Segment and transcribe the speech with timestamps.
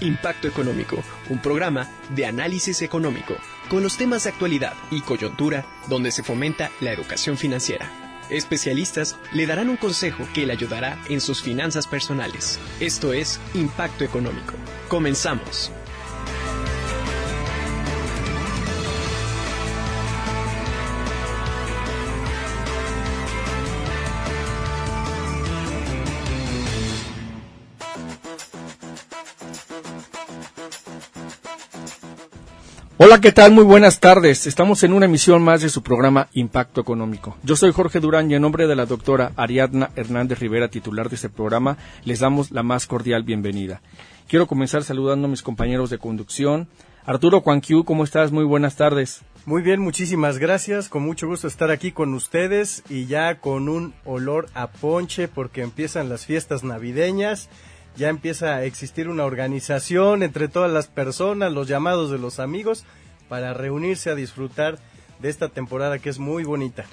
[0.00, 3.34] Impacto Económico, un programa de análisis económico
[3.68, 7.90] con los temas de actualidad y coyuntura donde se fomenta la educación financiera.
[8.30, 12.60] Especialistas le darán un consejo que le ayudará en sus finanzas personales.
[12.78, 14.54] Esto es Impacto Económico.
[14.88, 15.72] Comenzamos.
[33.00, 33.52] Hola, ¿qué tal?
[33.52, 34.48] Muy buenas tardes.
[34.48, 37.36] Estamos en una emisión más de su programa Impacto Económico.
[37.44, 41.14] Yo soy Jorge Durán y en nombre de la doctora Ariadna Hernández Rivera, titular de
[41.14, 43.82] este programa, les damos la más cordial bienvenida.
[44.26, 46.66] Quiero comenzar saludando a mis compañeros de conducción.
[47.06, 48.32] Arturo Juanquiu, ¿cómo estás?
[48.32, 49.20] Muy buenas tardes.
[49.46, 50.88] Muy bien, muchísimas gracias.
[50.88, 55.62] Con mucho gusto estar aquí con ustedes y ya con un olor a ponche porque
[55.62, 57.48] empiezan las fiestas navideñas
[57.98, 62.84] ya empieza a existir una organización entre todas las personas, los llamados de los amigos,
[63.28, 64.78] para reunirse a disfrutar
[65.20, 66.84] de esta temporada que es muy bonita.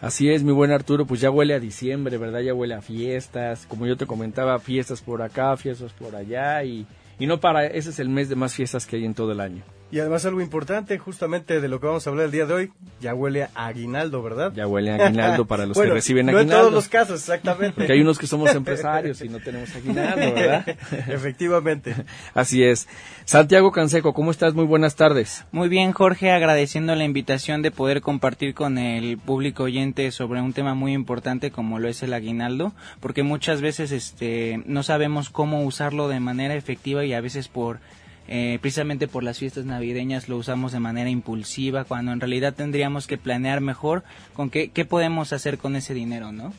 [0.00, 2.40] Así es, mi buen Arturo, pues ya huele a diciembre, ¿verdad?
[2.40, 6.86] Ya huele a fiestas, como yo te comentaba, fiestas por acá, fiestas por allá y,
[7.18, 9.40] y no para, ese es el mes de más fiestas que hay en todo el
[9.40, 9.62] año.
[9.92, 12.72] Y además algo importante, justamente de lo que vamos a hablar el día de hoy,
[12.98, 14.50] ya huele a aguinaldo, ¿verdad?
[14.56, 16.50] Ya huele a aguinaldo para los que reciben aguinaldo.
[16.50, 17.74] No en todos los casos, exactamente.
[17.76, 20.66] Porque hay unos que somos empresarios y no tenemos aguinaldo, ¿verdad?
[21.08, 21.94] Efectivamente.
[22.32, 22.88] Así es.
[23.26, 24.54] Santiago Canseco, ¿cómo estás?
[24.54, 25.44] Muy buenas tardes.
[25.52, 30.54] Muy bien, Jorge, agradeciendo la invitación de poder compartir con el público oyente sobre un
[30.54, 35.64] tema muy importante como lo es el aguinaldo, porque muchas veces este no sabemos cómo
[35.64, 37.80] usarlo de manera efectiva y a veces por
[38.28, 43.06] eh, precisamente por las fiestas navideñas lo usamos de manera impulsiva, cuando en realidad tendríamos
[43.06, 46.52] que planear mejor con qué, qué podemos hacer con ese dinero, ¿no?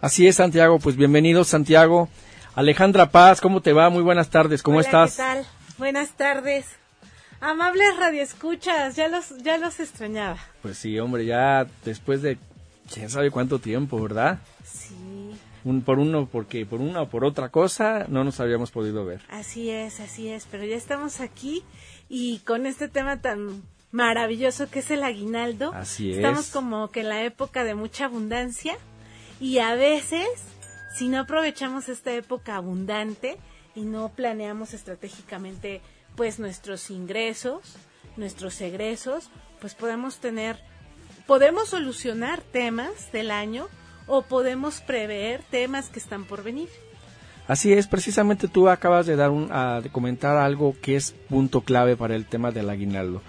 [0.00, 2.08] Así es, Santiago, pues bienvenido, Santiago.
[2.54, 3.90] Alejandra Paz, ¿cómo te va?
[3.90, 5.12] Muy buenas tardes, ¿cómo Hola, estás?
[5.12, 5.46] ¿Qué tal?
[5.78, 6.66] Buenas tardes.
[7.40, 10.38] Amables radioescuchas, ya los, ya los extrañaba.
[10.62, 12.38] Pues sí, hombre, ya después de
[12.92, 14.38] quién sabe cuánto tiempo, ¿verdad?
[14.64, 14.94] Sí.
[15.66, 19.22] Un, por uno, porque por una o por otra cosa no nos habíamos podido ver.
[19.28, 21.64] Así es, así es, pero ya estamos aquí
[22.08, 25.72] y con este tema tan maravilloso que es el aguinaldo.
[25.74, 26.18] Así es.
[26.18, 28.78] Estamos como que en la época de mucha abundancia
[29.40, 30.28] y a veces,
[30.94, 33.36] si no aprovechamos esta época abundante
[33.74, 35.80] y no planeamos estratégicamente
[36.14, 37.76] pues nuestros ingresos,
[38.16, 40.60] nuestros egresos, pues podemos tener,
[41.26, 43.66] podemos solucionar temas del año
[44.06, 46.68] o podemos prever temas que están por venir.
[47.48, 51.60] Así es, precisamente tú acabas de dar un, a, de comentar algo que es punto
[51.60, 53.22] clave para el tema del aguinaldo.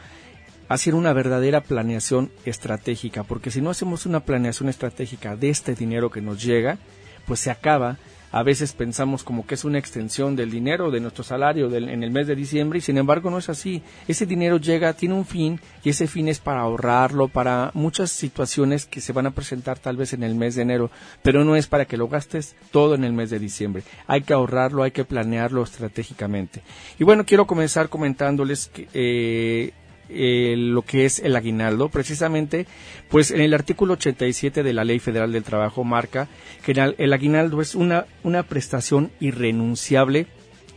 [0.69, 6.09] Hacer una verdadera planeación estratégica, porque si no hacemos una planeación estratégica de este dinero
[6.09, 6.77] que nos llega,
[7.25, 7.97] pues se acaba.
[8.31, 12.03] A veces pensamos como que es una extensión del dinero, de nuestro salario del, en
[12.03, 13.81] el mes de diciembre, y sin embargo no es así.
[14.07, 18.85] Ese dinero llega, tiene un fin, y ese fin es para ahorrarlo, para muchas situaciones
[18.85, 20.91] que se van a presentar tal vez en el mes de enero,
[21.23, 23.83] pero no es para que lo gastes todo en el mes de diciembre.
[24.07, 26.61] Hay que ahorrarlo, hay que planearlo estratégicamente.
[26.99, 28.87] Y bueno, quiero comenzar comentándoles que...
[28.93, 29.73] Eh,
[30.09, 32.65] eh, lo que es el aguinaldo, precisamente,
[33.09, 36.27] pues en el artículo 87 de la Ley Federal del Trabajo marca
[36.63, 40.27] que el, aguinaldo es una, una prestación irrenunciable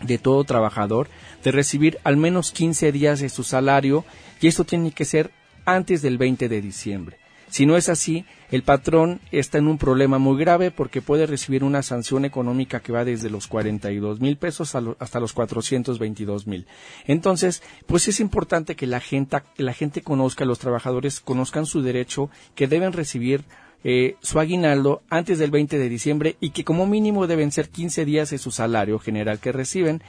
[0.02, 1.08] de todo trabajador
[1.44, 4.04] de recibir al menos 15 días de su salario
[4.40, 5.30] y esto tiene que ser
[5.64, 7.19] antes del 20 de diciembre.
[7.50, 11.64] Si no es así, el patrón está en un problema muy grave porque puede recibir
[11.64, 16.66] una sanción económica que va desde los 42 mil pesos hasta los 422 mil.
[17.06, 22.30] Entonces, pues es importante que la gente, la gente conozca, los trabajadores conozcan su derecho,
[22.54, 23.44] que deben recibir
[23.82, 28.04] eh, su aguinaldo antes del 20 de diciembre y que como mínimo deben ser 15
[28.04, 30.02] días de su salario general que reciben.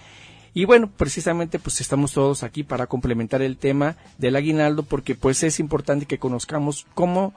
[0.53, 5.44] Y bueno, precisamente pues estamos todos aquí para complementar el tema del aguinaldo porque pues
[5.44, 7.34] es importante que conozcamos cómo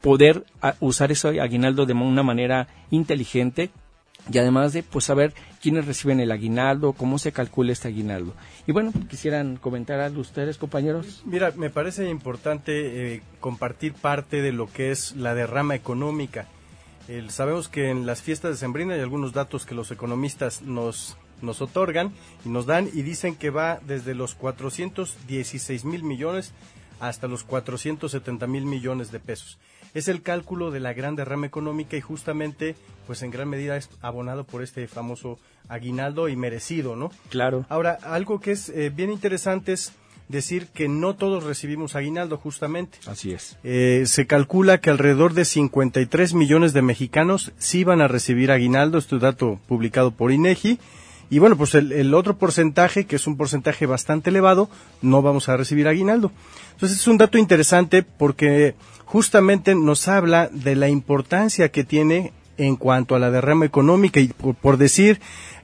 [0.00, 0.44] poder
[0.80, 3.70] usar ese aguinaldo de una manera inteligente
[4.32, 8.34] y además de pues saber quiénes reciben el aguinaldo, cómo se calcula este aguinaldo.
[8.66, 11.22] Y bueno, quisieran comentar algo ustedes, compañeros.
[11.26, 16.46] Mira, me parece importante eh, compartir parte de lo que es la derrama económica.
[17.06, 21.18] El, sabemos que en las fiestas de Sembrina hay algunos datos que los economistas nos
[21.44, 22.12] nos otorgan
[22.44, 26.52] y nos dan y dicen que va desde los 416 mil millones
[27.00, 29.58] hasta los 470 mil millones de pesos.
[29.94, 32.74] Es el cálculo de la gran derrama económica y justamente,
[33.06, 35.38] pues en gran medida es abonado por este famoso
[35.68, 37.12] aguinaldo y merecido, ¿no?
[37.28, 37.64] Claro.
[37.68, 39.92] Ahora, algo que es eh, bien interesante es
[40.28, 42.98] decir que no todos recibimos aguinaldo justamente.
[43.06, 43.56] Así es.
[43.62, 48.98] Eh, se calcula que alrededor de 53 millones de mexicanos sí van a recibir aguinaldo,
[48.98, 50.78] este dato publicado por INEGI,
[51.30, 54.68] Y bueno, pues el, otro porcentaje, que es un porcentaje bastante elevado,
[55.02, 56.30] no vamos a recibir aguinaldo.
[56.72, 58.74] Entonces es un dato interesante porque
[59.04, 64.28] justamente nos habla de la importancia que tiene en cuanto a la derrama económica y
[64.28, 65.20] por decir,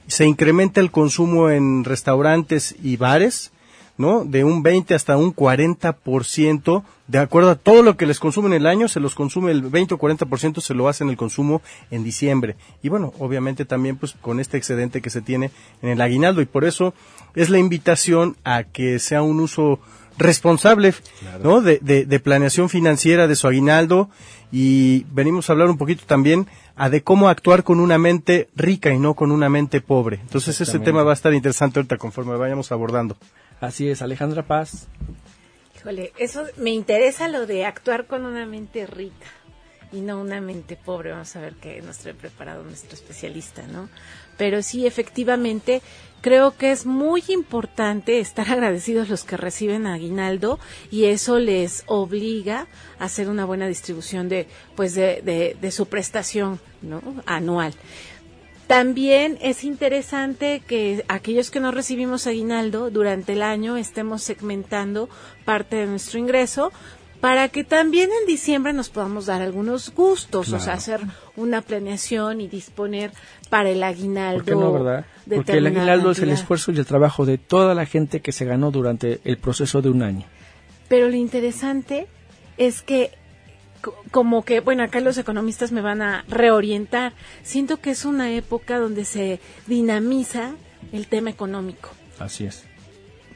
[0.07, 3.51] se incrementa el consumo en restaurantes y bares,
[4.01, 4.25] ¿no?
[4.25, 8.65] De un 20 hasta un 40%, de acuerdo a todo lo que les consumen el
[8.65, 11.61] año, se los consume el 20 o 40% se lo hacen el consumo
[11.91, 12.55] en diciembre.
[12.81, 15.51] Y bueno, obviamente también pues con este excedente que se tiene
[15.81, 16.93] en el aguinaldo y por eso
[17.35, 19.79] es la invitación a que sea un uso
[20.17, 21.43] responsable, claro.
[21.43, 21.61] ¿no?
[21.61, 24.09] De, de, de, planeación financiera de su aguinaldo
[24.51, 28.91] y venimos a hablar un poquito también a de cómo actuar con una mente rica
[28.91, 30.19] y no con una mente pobre.
[30.21, 33.17] Entonces ese tema va a estar interesante ahorita conforme vayamos abordando.
[33.61, 34.87] Así es, Alejandra Paz.
[35.77, 39.27] Híjole, eso me interesa lo de actuar con una mente rica
[39.91, 41.11] y no una mente pobre.
[41.11, 43.87] Vamos a ver qué nos trae preparado nuestro especialista, ¿no?
[44.35, 45.83] Pero sí, efectivamente,
[46.21, 50.59] creo que es muy importante estar agradecidos los que reciben aguinaldo
[50.89, 52.67] y eso les obliga
[52.97, 57.01] a hacer una buena distribución de, pues, de, de, de su prestación, ¿no?
[57.27, 57.73] Anual.
[58.71, 65.09] También es interesante que aquellos que no recibimos aguinaldo durante el año estemos segmentando
[65.43, 66.71] parte de nuestro ingreso
[67.19, 70.61] para que también en diciembre nos podamos dar algunos gustos, claro.
[70.61, 71.01] o sea, hacer
[71.35, 73.11] una planeación y disponer
[73.49, 74.45] para el aguinaldo.
[74.45, 75.05] ¿Por qué no, verdad?
[75.29, 76.11] Porque el aguinaldo cantidad.
[76.11, 79.37] es el esfuerzo y el trabajo de toda la gente que se ganó durante el
[79.37, 80.25] proceso de un año.
[80.87, 82.07] Pero lo interesante
[82.55, 83.11] es que
[84.11, 87.13] como que, bueno, acá los economistas me van a reorientar.
[87.43, 90.51] Siento que es una época donde se dinamiza
[90.91, 91.89] el tema económico.
[92.19, 92.63] Así es.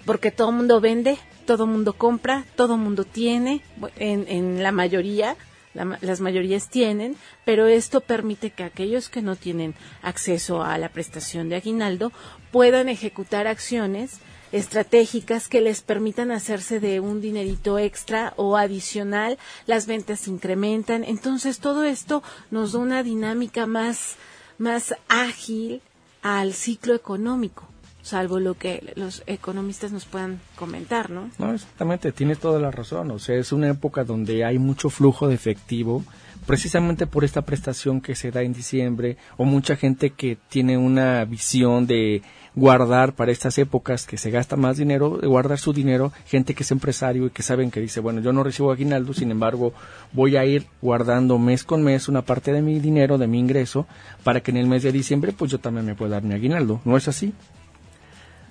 [0.06, 3.62] Porque todo el mundo vende, todo el mundo compra, todo el mundo tiene,
[3.98, 5.36] en, en la mayoría,
[5.74, 10.90] la, las mayorías tienen, pero esto permite que aquellos que no tienen acceso a la
[10.90, 12.12] prestación de aguinaldo
[12.52, 14.20] puedan ejecutar acciones
[14.56, 19.38] estratégicas que les permitan hacerse de un dinerito extra o adicional,
[19.68, 24.16] las ventas se incrementan, entonces todo esto nos da una dinámica más,
[24.58, 25.82] más ágil
[26.22, 27.68] al ciclo económico
[28.02, 31.32] salvo lo que los economistas nos puedan comentar, ¿no?
[31.40, 33.10] No, exactamente, tienes toda la razón.
[33.10, 36.04] O sea, es una época donde hay mucho flujo de efectivo,
[36.46, 41.26] precisamente por esta prestación que se da en diciembre, o mucha gente que tiene una
[41.26, 42.22] visión de
[42.56, 46.64] guardar para estas épocas que se gasta más dinero, de guardar su dinero, gente que
[46.64, 49.74] es empresario y que saben que dice, bueno, yo no recibo aguinaldo, sin embargo,
[50.14, 53.88] voy a ir guardando mes con mes una parte de mi dinero, de mi ingreso,
[54.24, 56.82] para que en el mes de diciembre, pues yo también me pueda dar mi aguinaldo.
[56.86, 57.34] ¿No es así?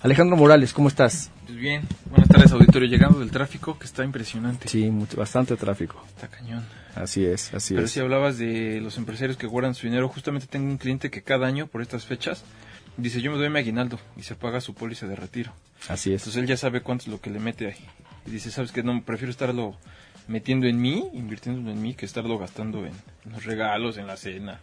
[0.03, 1.31] Alejandro Morales, ¿cómo estás?
[1.47, 4.69] Pues bien, buenas tardes auditorio, llegando del tráfico que está impresionante.
[4.69, 6.05] Sí, mucho, bastante tráfico.
[6.09, 6.63] Está cañón.
[6.95, 7.93] Así es, así Pero es.
[7.93, 11.47] si hablabas de los empresarios que guardan su dinero, justamente tengo un cliente que cada
[11.47, 12.45] año por estas fechas
[12.97, 15.53] dice yo me doy mi aguinaldo y se paga su póliza de retiro.
[15.89, 16.23] Así es.
[16.23, 17.87] Entonces él ya sabe cuánto es lo que le mete ahí.
[18.27, 18.83] Y dice, ¿sabes qué?
[18.83, 19.77] No, prefiero estarlo
[20.29, 22.93] metiendo en mí, invirtiendo en mí, que estarlo gastando en,
[23.27, 24.61] en los regalos, en la cena,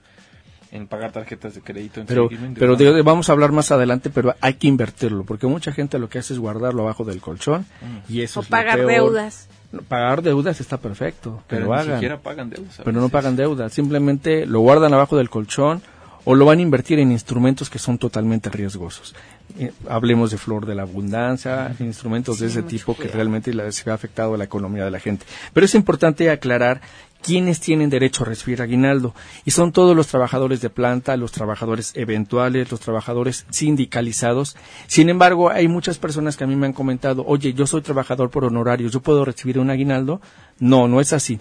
[0.71, 1.99] en pagar tarjetas de crédito.
[2.01, 5.71] En pero pero de, vamos a hablar más adelante, pero hay que invertirlo, porque mucha
[5.71, 8.11] gente lo que hace es guardarlo abajo del colchón mm.
[8.11, 8.91] y eso o es pagar peor.
[8.91, 9.47] deudas.
[9.87, 11.95] Pagar deudas está perfecto, pero, pero ni hagan.
[11.95, 12.81] siquiera pagan deudas.
[12.83, 15.81] Pero no pagan deudas, simplemente lo guardan abajo del colchón
[16.25, 19.15] o lo van a invertir en instrumentos que son totalmente riesgosos.
[19.57, 23.87] Eh, hablemos de flor de la abundancia, instrumentos sí, de ese tipo que realmente les
[23.87, 25.25] ha afectado a la economía de la gente.
[25.53, 26.81] Pero es importante aclarar
[27.21, 29.13] quiénes tienen derecho a recibir aguinaldo.
[29.45, 34.55] Y son todos los trabajadores de planta, los trabajadores eventuales, los trabajadores sindicalizados.
[34.87, 38.29] Sin embargo, hay muchas personas que a mí me han comentado, oye, yo soy trabajador
[38.29, 40.21] por honorarios, ¿yo puedo recibir un aguinaldo?
[40.59, 41.39] No, no es así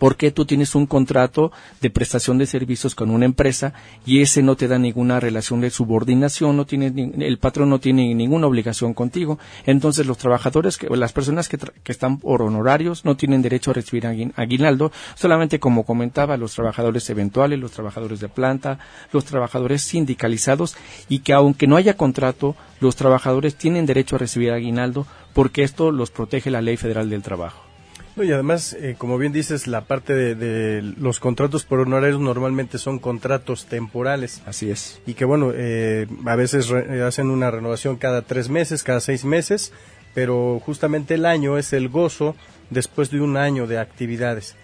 [0.00, 1.52] porque tú tienes un contrato
[1.82, 3.74] de prestación de servicios con una empresa
[4.06, 8.14] y ese no te da ninguna relación de subordinación, no tiene, el patrón no tiene
[8.14, 9.38] ninguna obligación contigo.
[9.66, 14.06] Entonces los trabajadores, las personas que, que están por honorarios no tienen derecho a recibir
[14.06, 18.78] aguinaldo, solamente como comentaba, los trabajadores eventuales, los trabajadores de planta,
[19.12, 20.76] los trabajadores sindicalizados
[21.10, 25.90] y que aunque no haya contrato, los trabajadores tienen derecho a recibir aguinaldo porque esto
[25.90, 27.69] los protege la Ley Federal del Trabajo.
[28.16, 32.20] No, y además, eh, como bien dices, la parte de, de, los contratos por honorarios
[32.20, 34.42] normalmente son contratos temporales.
[34.46, 35.00] Así es.
[35.06, 39.24] Y que bueno, eh, a veces re, hacen una renovación cada tres meses, cada seis
[39.24, 39.72] meses,
[40.12, 42.34] pero justamente el año es el gozo
[42.70, 44.56] después de un año de actividades.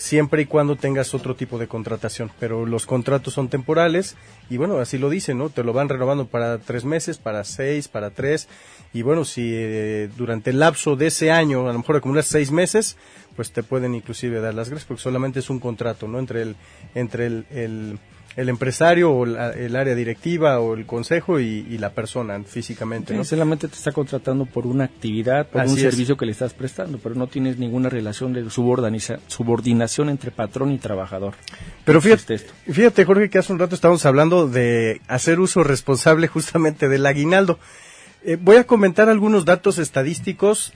[0.00, 4.16] Siempre y cuando tengas otro tipo de contratación, pero los contratos son temporales
[4.48, 5.50] y bueno, así lo dicen, ¿no?
[5.50, 8.48] Te lo van renovando para tres meses, para seis, para tres
[8.94, 12.50] y bueno, si eh, durante el lapso de ese año, a lo mejor acumulas seis
[12.50, 12.96] meses,
[13.36, 16.18] pues te pueden inclusive dar las gracias porque solamente es un contrato, ¿no?
[16.18, 16.56] Entre el,
[16.94, 17.98] entre el, el
[18.36, 23.12] el empresario o la- el área directiva o el consejo y, y la persona físicamente,
[23.14, 23.24] ¿no?
[23.24, 25.82] Solamente te está contratando por una actividad, por Así un es.
[25.82, 30.78] servicio que le estás prestando, pero no tienes ninguna relación de subordinación entre patrón y
[30.78, 31.34] trabajador.
[31.84, 32.52] Pero fíjate, esto.
[32.70, 37.58] fíjate, Jorge, que hace un rato estábamos hablando de hacer uso responsable justamente del aguinaldo.
[38.22, 40.72] Eh, voy a comentar algunos datos estadísticos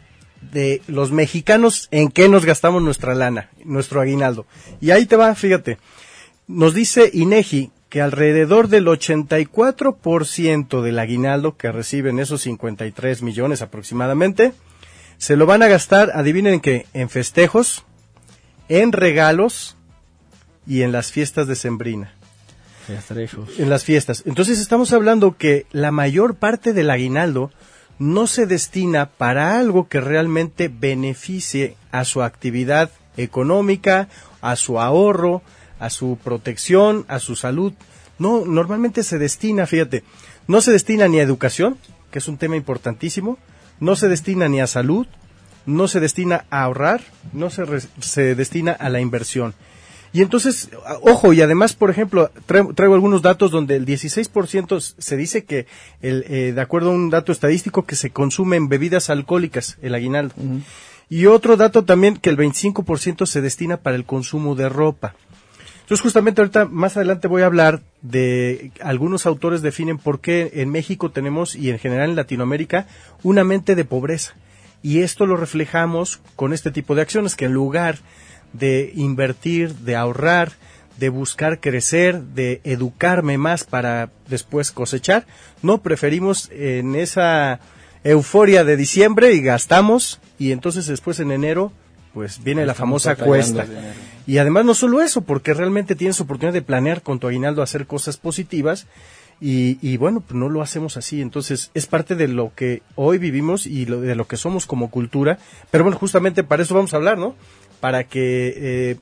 [0.52, 4.44] de los mexicanos en qué nos gastamos nuestra lana, nuestro aguinaldo.
[4.80, 5.78] Y ahí te va, fíjate.
[6.46, 14.52] Nos dice INEGI que alrededor del 84% del aguinaldo que reciben esos 53 millones aproximadamente,
[15.16, 17.84] se lo van a gastar, adivinen qué, en festejos,
[18.68, 19.76] en regalos
[20.66, 22.14] y en las fiestas de Sembrina
[23.14, 23.58] lejos.
[23.58, 24.22] en las fiestas.
[24.26, 27.50] Entonces estamos hablando que la mayor parte del aguinaldo
[27.98, 34.08] no se destina para algo que realmente beneficie a su actividad económica,
[34.40, 35.42] a su ahorro,
[35.78, 37.72] a su protección, a su salud.
[38.18, 40.04] No, normalmente se destina, fíjate,
[40.46, 41.78] no se destina ni a educación,
[42.10, 43.38] que es un tema importantísimo,
[43.80, 45.06] no se destina ni a salud,
[45.66, 47.00] no se destina a ahorrar,
[47.32, 49.54] no se, re- se destina a la inversión.
[50.12, 50.68] Y entonces,
[51.02, 55.44] ojo, y además, por ejemplo, traigo, traigo algunos datos donde el 16% s- se dice
[55.44, 55.66] que,
[56.02, 59.92] el, eh, de acuerdo a un dato estadístico, que se consume en bebidas alcohólicas, el
[59.92, 60.34] aguinaldo.
[61.10, 65.16] Y otro dato también, que el 25% se destina para el consumo de ropa.
[65.84, 70.70] Entonces, justamente ahorita, más adelante voy a hablar de algunos autores definen por qué en
[70.70, 72.86] México tenemos, y en general en Latinoamérica,
[73.22, 74.34] una mente de pobreza.
[74.82, 77.98] Y esto lo reflejamos con este tipo de acciones, que en lugar
[78.54, 80.52] de invertir, de ahorrar,
[80.98, 85.26] de buscar crecer, de educarme más para después cosechar,
[85.60, 87.60] no preferimos en esa
[88.04, 91.72] euforia de diciembre y gastamos y entonces después en enero
[92.14, 93.66] pues viene la famosa cuesta.
[94.26, 97.86] Y además no solo eso, porque realmente tienes oportunidad de planear con tu aguinaldo hacer
[97.86, 98.86] cosas positivas
[99.40, 101.20] y, y bueno, pues no lo hacemos así.
[101.20, 104.88] Entonces es parte de lo que hoy vivimos y lo- de lo que somos como
[104.90, 105.38] cultura.
[105.70, 107.34] Pero bueno, justamente para eso vamos a hablar, ¿no?
[107.80, 108.96] Para que eh,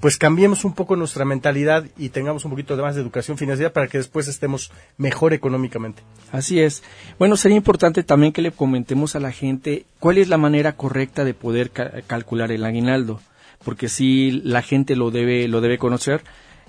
[0.00, 3.72] pues cambiemos un poco nuestra mentalidad y tengamos un poquito de más de educación financiera
[3.72, 6.02] para que después estemos mejor económicamente.
[6.32, 6.82] Así es.
[7.18, 11.24] Bueno, sería importante también que le comentemos a la gente cuál es la manera correcta
[11.24, 13.20] de poder ca- calcular el aguinaldo,
[13.64, 16.22] porque si la gente lo debe lo debe conocer.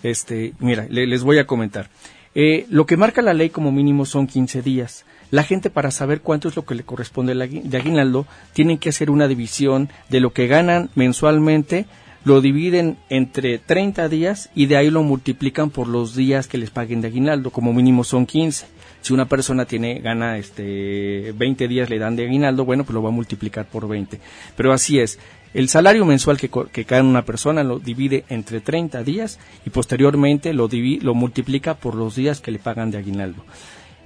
[0.03, 1.89] Este, mira, le- les voy a comentar.
[2.36, 5.05] Eh, lo que marca la ley como mínimo son 15 días.
[5.31, 9.10] La gente para saber cuánto es lo que le corresponde de aguinaldo tienen que hacer
[9.10, 11.88] una división de lo que ganan mensualmente
[12.27, 16.69] lo dividen entre 30 días y de ahí lo multiplican por los días que les
[16.69, 18.65] paguen de aguinaldo, como mínimo son 15.
[19.01, 23.01] Si una persona tiene gana este 20 días le dan de aguinaldo, bueno, pues lo
[23.01, 24.19] va a multiplicar por 20.
[24.57, 25.19] Pero así es.
[25.53, 29.69] El salario mensual que, que cae en una persona lo divide entre 30 días y
[29.69, 33.43] posteriormente lo, divi- lo multiplica por los días que le pagan de aguinaldo.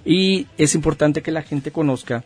[0.05, 2.23] Y es importante que la gente conozca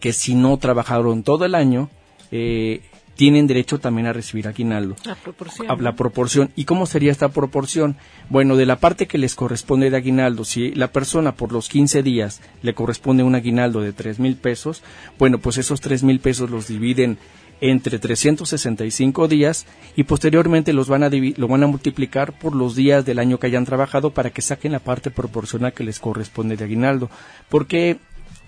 [0.00, 1.88] que si no trabajaron todo el año,
[2.30, 2.82] eh,
[3.16, 4.96] tienen derecho también a recibir aguinaldo.
[5.04, 5.70] La proporción.
[5.70, 6.50] A la proporción.
[6.56, 7.96] ¿Y cómo sería esta proporción?
[8.30, 12.02] Bueno, de la parte que les corresponde de aguinaldo, si la persona por los 15
[12.02, 14.82] días le corresponde un aguinaldo de tres mil pesos,
[15.18, 17.18] bueno, pues esos tres mil pesos los dividen
[17.62, 23.04] entre 365 días y posteriormente los van a lo van a multiplicar por los días
[23.04, 26.64] del año que hayan trabajado para que saquen la parte proporcional que les corresponde de
[26.64, 27.08] aguinaldo.
[27.48, 27.98] Porque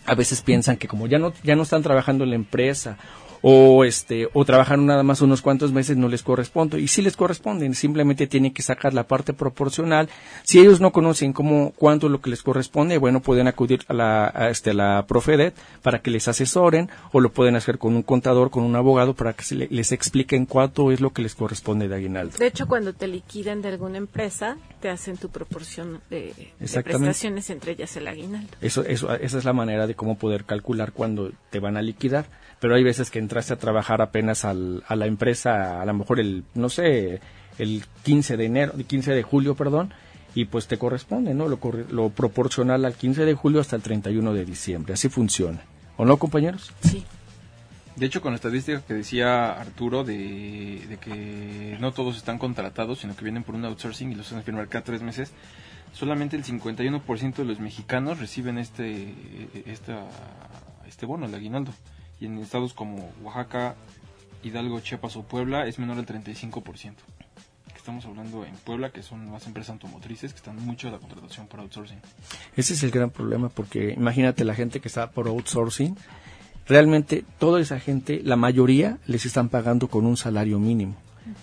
[0.04, 2.98] a veces piensan que como ya no ya no están trabajando en la empresa
[3.46, 7.14] o este o trabajaron nada más unos cuantos meses no les corresponde y sí les
[7.14, 10.08] corresponden simplemente tienen que sacar la parte proporcional
[10.44, 13.92] si ellos no conocen cómo cuánto es lo que les corresponde bueno pueden acudir a
[13.92, 17.94] la a este a la Profedet para que les asesoren o lo pueden hacer con
[17.94, 21.20] un contador con un abogado para que se le- les expliquen cuánto es lo que
[21.20, 25.28] les corresponde de aguinaldo De hecho, cuando te liquidan de alguna empresa, te hacen tu
[25.28, 28.48] proporción de, de prestaciones, entre ellas el aguinaldo.
[28.62, 32.26] Eso, eso, esa es la manera de cómo poder calcular cuando te van a liquidar.
[32.64, 36.18] Pero hay veces que entraste a trabajar apenas al, a la empresa, a lo mejor
[36.18, 37.20] el, no sé,
[37.58, 39.92] el 15 de enero, el 15 de julio, perdón,
[40.34, 41.46] y pues te corresponde, ¿no?
[41.46, 44.94] Lo, corre- lo proporcional al 15 de julio hasta el 31 de diciembre.
[44.94, 45.60] Así funciona.
[45.98, 46.72] ¿O no, compañeros?
[46.80, 47.04] Sí.
[47.96, 53.00] De hecho, con la estadística que decía Arturo de, de que no todos están contratados,
[53.00, 55.32] sino que vienen por un outsourcing y los hacen firmar cada tres meses,
[55.92, 59.12] solamente el 51% de los mexicanos reciben este,
[59.66, 60.06] esta,
[60.88, 61.70] este bono, el aguinaldo.
[62.24, 63.74] Y en estados como Oaxaca,
[64.42, 66.94] Hidalgo, Chiapas o Puebla es menor al 35%.
[67.68, 70.98] Que Estamos hablando en Puebla, que son más empresas automotrices que están mucho a la
[70.98, 71.98] contratación por outsourcing.
[72.56, 75.98] Ese es el gran problema porque imagínate la gente que está por outsourcing,
[76.66, 80.96] realmente toda esa gente, la mayoría les están pagando con un salario mínimo.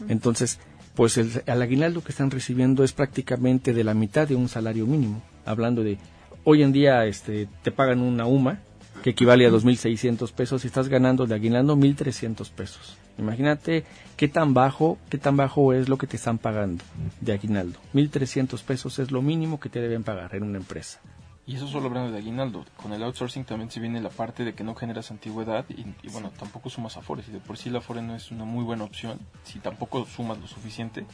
[0.10, 0.58] Entonces,
[0.96, 4.88] pues el, el aguinaldo que están recibiendo es prácticamente de la mitad de un salario
[4.88, 5.22] mínimo.
[5.46, 6.00] Hablando de,
[6.44, 8.62] hoy en día este, te pagan una UMA,
[9.02, 12.98] que equivale a 2.600 pesos, y estás ganando de aguinaldo 1.300 pesos.
[13.18, 13.84] Imagínate
[14.18, 16.84] qué tan bajo, qué tan bajo es lo que te están pagando
[17.20, 17.80] de aguinaldo.
[17.94, 21.00] 1.300 pesos es lo mínimo que te deben pagar en una empresa.
[21.46, 22.66] Y eso solo hablando de aguinaldo.
[22.78, 26.10] Con el outsourcing también se viene la parte de que no generas antigüedad y, y
[26.12, 27.28] bueno, tampoco sumas afores.
[27.28, 29.20] Y de por sí la afore no es una muy buena opción.
[29.44, 31.06] Si tampoco sumas lo suficiente,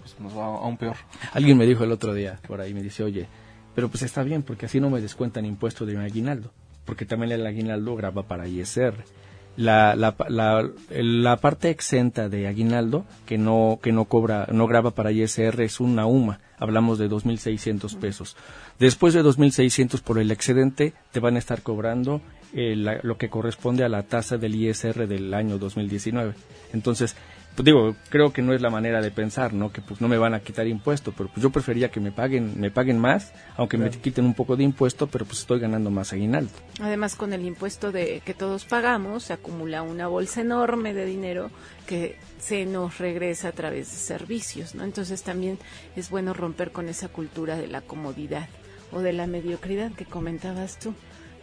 [0.00, 0.96] pues nos va aún peor.
[1.32, 3.26] Alguien me dijo el otro día por ahí, me dice, oye,
[3.74, 6.50] pero pues está bien porque así no me descuentan impuesto de mi aguinaldo.
[6.84, 8.94] Porque también el aguinaldo graba para ISR.
[9.56, 14.90] La, la, la, la parte exenta de aguinaldo que no que no cobra no graba
[14.90, 18.36] para ISR es una UMA hablamos de 2.600 pesos.
[18.80, 22.20] Después de 2.600 por el excedente te van a estar cobrando
[22.52, 26.34] eh, la- lo que corresponde a la tasa del ISR del año 2019
[26.72, 27.14] entonces
[27.54, 30.18] pues digo creo que no es la manera de pensar no que pues no me
[30.18, 33.78] van a quitar impuesto pero pues yo prefería que me paguen me paguen más aunque
[33.78, 36.52] me quiten un poco de impuesto pero pues estoy ganando más aguinaldo.
[36.80, 41.50] Además, con el impuesto de que todos pagamos, se acumula una bolsa enorme de dinero
[41.86, 44.84] que se nos regresa a través de servicios, ¿no?
[44.84, 45.58] Entonces también
[45.96, 48.48] es bueno romper con esa cultura de la comodidad
[48.92, 50.94] o de la mediocridad que comentabas tú,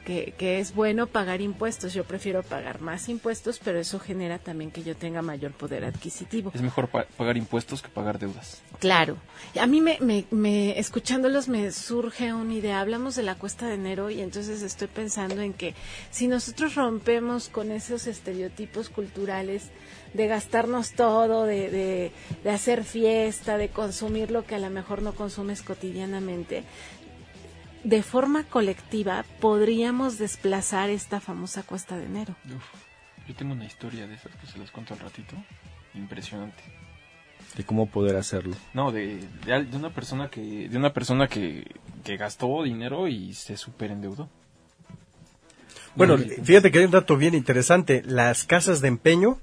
[0.05, 1.93] que, que es bueno pagar impuestos.
[1.93, 6.51] Yo prefiero pagar más impuestos, pero eso genera también que yo tenga mayor poder adquisitivo.
[6.53, 8.61] Es mejor pa- pagar impuestos que pagar deudas.
[8.79, 9.17] Claro.
[9.59, 12.79] A mí me, me, me, escuchándolos me surge una idea.
[12.79, 15.75] Hablamos de la cuesta de enero y entonces estoy pensando en que
[16.09, 19.63] si nosotros rompemos con esos estereotipos culturales
[20.13, 22.11] de gastarnos todo, de, de,
[22.43, 26.63] de hacer fiesta, de consumir lo que a lo mejor no consumes cotidianamente,
[27.83, 32.35] de forma colectiva podríamos desplazar esta famosa cuesta de enero.
[32.45, 32.63] Uf,
[33.27, 35.35] yo tengo una historia de esas que se las cuento al ratito.
[35.93, 36.63] Impresionante.
[37.57, 41.27] de cómo poder hacerlo No, de, de, al- de una persona que de una persona
[41.27, 41.65] que,
[42.05, 44.29] que gastó dinero y se super endeudó.
[45.95, 48.01] Bueno, fíjate que hay un dato bien interesante.
[48.05, 49.37] Las casas de empeño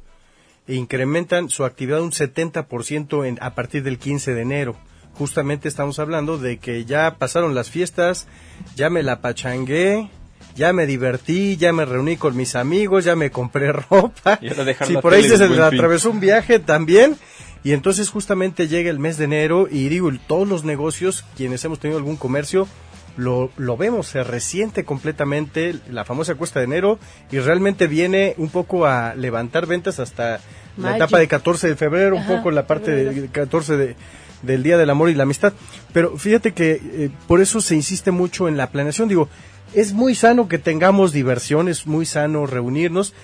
[0.67, 4.77] incrementan su actividad un 70% en, a partir del 15 de enero.
[5.19, 8.29] Justamente estamos hablando de que ya pasaron las fiestas,
[8.77, 10.09] ya me la pachangué,
[10.55, 14.39] ya me divertí, ya me reuní con mis amigos, ya me compré ropa.
[14.87, 17.17] Si por ahí se atravesó un viaje también.
[17.65, 21.81] Y entonces justamente llega el mes de enero y digo, todos los negocios, quienes hemos
[21.81, 22.69] tenido algún comercio,
[23.17, 27.01] lo, lo vemos, se resiente completamente la famosa cuesta de enero
[27.33, 30.41] y realmente viene un poco a levantar ventas hasta
[30.77, 33.33] la etapa de 14 de febrero, un poco la parte de febrero.
[33.33, 33.97] 14 de,
[34.43, 35.53] del Día del Amor y la Amistad.
[35.93, 39.09] Pero fíjate que eh, por eso se insiste mucho en la planeación.
[39.09, 39.29] Digo,
[39.75, 43.15] es muy sano que tengamos diversión, es muy sano reunirnos,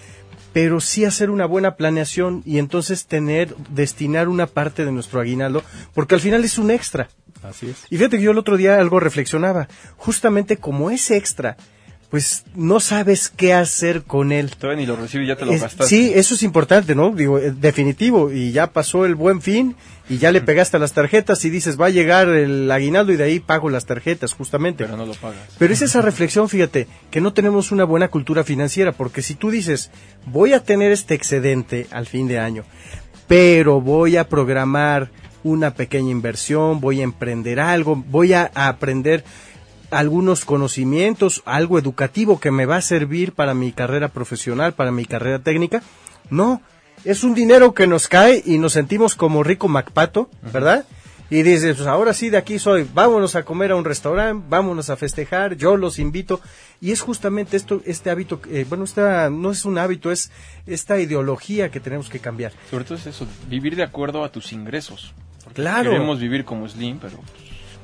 [0.53, 5.63] pero sí hacer una buena planeación y entonces tener, destinar una parte de nuestro aguinaldo,
[5.95, 7.09] porque al final es un extra.
[7.43, 11.57] así es Y fíjate que yo el otro día algo reflexionaba, justamente como es extra,
[12.15, 14.53] pues no sabes qué hacer con él.
[14.57, 15.89] Todavía ni lo recibes ya te lo Es- gastaste.
[15.97, 17.11] sí, eso es importante, ¿no?
[17.11, 19.75] Digo, eh, definitivo, y ya pasó el buen fin,
[20.09, 23.17] y ya le pegaste a las tarjetas y dices, va a llegar el aguinaldo y
[23.17, 24.85] de ahí pago las tarjetas, justamente.
[24.85, 25.41] Pero no lo pagas.
[25.59, 29.51] Pero es esa reflexión, fíjate, que no tenemos una buena cultura financiera, porque si tú
[29.51, 29.91] dices,
[30.25, 32.63] voy a tener este excedente al fin de año,
[33.27, 35.11] pero voy a programar
[35.43, 39.25] una pequeña inversión, voy a emprender algo, voy a aprender
[39.95, 45.05] algunos conocimientos, algo educativo que me va a servir para mi carrera profesional, para mi
[45.05, 45.83] carrera técnica,
[46.31, 46.61] no,
[47.05, 50.85] es un dinero que nos cae y nos sentimos como rico Macpato, ¿verdad?
[51.31, 54.91] Y dices, pues ahora sí de aquí soy, vámonos a comer a un restaurante, vámonos
[54.91, 56.41] a festejar, yo los invito.
[56.81, 60.31] Y es justamente esto, este hábito, eh, bueno, esta no es un hábito, es
[60.67, 62.53] esta ideología que tenemos que cambiar.
[62.71, 65.15] Sobre todo es eso, vivir de acuerdo a tus ingresos.
[65.55, 65.91] Claro.
[65.91, 67.19] Queremos vivir como Slim, pero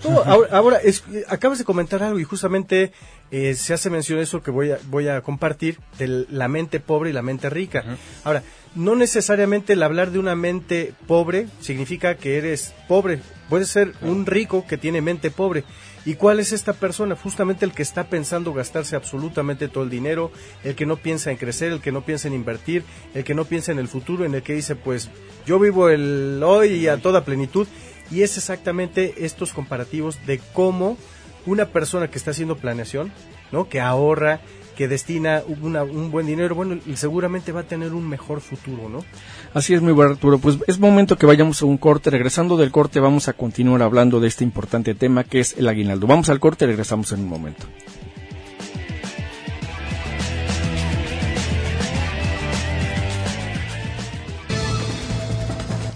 [0.08, 2.92] No, ahora, ahora, es- acabas de comentar algo y justamente
[3.30, 6.80] eh, se hace mención de eso que voy a, voy a compartir, de la mente
[6.80, 7.84] pobre y la mente rica.
[8.24, 8.42] Ahora,
[8.74, 13.20] no necesariamente el hablar de una mente pobre significa que eres pobre.
[13.48, 15.64] Puede ser un rico que tiene mente pobre.
[16.06, 17.14] ¿Y cuál es esta persona?
[17.14, 20.32] Justamente el que está pensando gastarse absolutamente todo el dinero,
[20.64, 23.44] el que no piensa en crecer, el que no piensa en invertir, el que no
[23.44, 25.10] piensa en el futuro, en el que dice, pues
[25.46, 27.66] yo vivo el hoy y a toda plenitud.
[28.10, 30.96] Y es exactamente estos comparativos de cómo
[31.46, 33.12] una persona que está haciendo planeación,
[33.52, 33.68] ¿no?
[33.68, 34.40] Que ahorra,
[34.76, 39.04] que destina una- un buen dinero, bueno, seguramente va a tener un mejor futuro, ¿no?
[39.54, 40.38] Así es, muy buen Arturo.
[40.38, 42.10] Pues es momento que vayamos a un corte.
[42.10, 46.06] Regresando del corte vamos a continuar hablando de este importante tema que es el aguinaldo.
[46.06, 47.66] Vamos al corte y regresamos en un momento.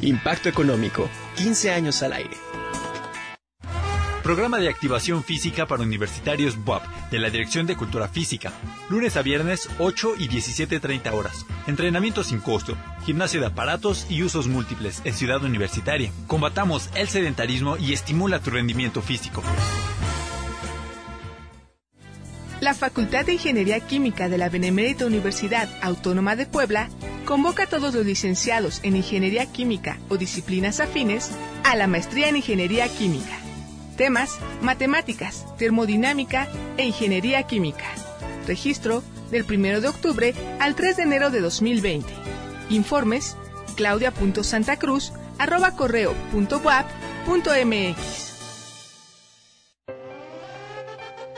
[0.03, 1.09] Impacto Económico,
[1.45, 2.39] 15 años al aire.
[4.23, 8.51] Programa de activación física para universitarios BUAP de la Dirección de Cultura Física.
[8.89, 11.45] Lunes a viernes 8 y 17.30 horas.
[11.67, 16.11] Entrenamiento sin costo, gimnasio de aparatos y usos múltiples en Ciudad Universitaria.
[16.29, 19.43] Combatamos el sedentarismo y estimula tu rendimiento físico.
[22.61, 26.89] La Facultad de Ingeniería Química de la Benemérita Universidad Autónoma de Puebla
[27.25, 31.31] convoca a todos los licenciados en Ingeniería Química o disciplinas afines
[31.65, 33.37] a la maestría en Ingeniería Química.
[33.97, 37.85] Temas, matemáticas, termodinámica e ingeniería química.
[38.47, 42.09] Registro del 1 de octubre al 3 de enero de 2020.
[42.71, 43.37] Informes
[43.77, 45.13] claudia.santacruz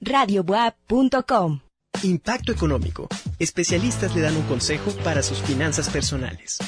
[0.00, 1.60] Radiobuap.com.
[2.02, 3.08] Impacto Económico.
[3.38, 6.58] Especialistas le dan un consejo para sus finanzas personales.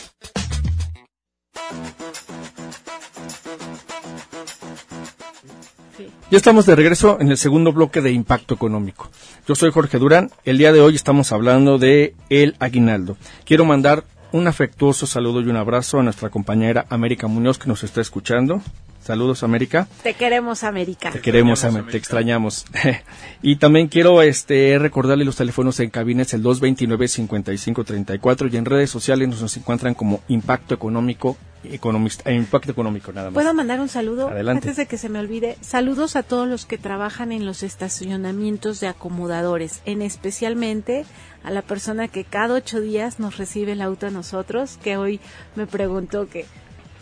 [6.28, 9.08] Ya estamos de regreso en el segundo bloque de Impacto Económico.
[9.46, 10.30] Yo soy Jorge Durán.
[10.44, 13.16] El día de hoy estamos hablando de el aguinaldo.
[13.44, 17.84] Quiero mandar un afectuoso saludo y un abrazo a nuestra compañera América Muñoz que nos
[17.84, 18.60] está escuchando.
[19.06, 19.86] Saludos, América.
[20.02, 21.12] Te queremos, América.
[21.12, 21.92] Te queremos, América.
[21.92, 22.64] te extrañamos.
[23.42, 29.28] y también quiero este recordarle los teléfonos en cabines el 229-5534 y en redes sociales
[29.28, 31.36] nos encuentran como Impacto Económico
[31.72, 33.34] economista, impacto económico nada más.
[33.34, 34.28] ¿Puedo mandar un saludo?
[34.28, 34.68] Adelante.
[34.68, 38.80] Antes de que se me olvide, saludos a todos los que trabajan en los estacionamientos
[38.80, 41.04] de acomodadores, en especialmente
[41.46, 45.20] a la persona que cada ocho días nos recibe el auto a nosotros, que hoy
[45.54, 46.44] me preguntó que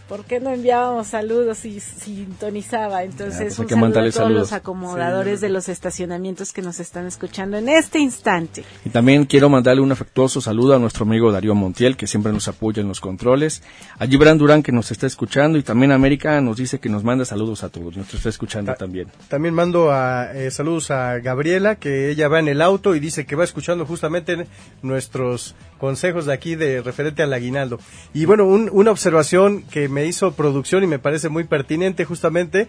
[0.08, 3.02] ¿por qué no enviábamos saludos y sintonizaba?
[3.04, 4.40] Entonces, pues un que saludo a todos saludos.
[4.42, 8.64] los acomodadores de los estacionamientos que nos están escuchando en este instante.
[8.84, 12.48] Y también quiero mandarle un afectuoso saludo a nuestro amigo Darío Montiel, que siempre nos
[12.48, 13.62] apoya en los controles.
[13.98, 15.58] A Gibran Durán, que nos está escuchando.
[15.58, 17.96] Y también América nos dice que nos manda saludos a todos.
[17.96, 19.08] Nos está escuchando Ta- también.
[19.28, 23.26] También mando a, eh, saludos a Gabriela, que ella va en el auto y dice
[23.26, 24.46] que va escuchando justamente
[24.82, 25.54] nuestros
[25.84, 27.78] consejos de aquí de referente al aguinaldo.
[28.14, 32.68] Y bueno, un- una observación que me hizo producción y me parece muy pertinente justamente,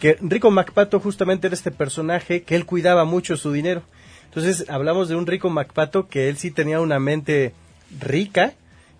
[0.00, 3.82] que Rico MacPato justamente era este personaje que él cuidaba mucho su dinero.
[4.24, 7.52] Entonces hablamos de un Rico MacPato que él sí tenía una mente
[8.00, 8.54] rica,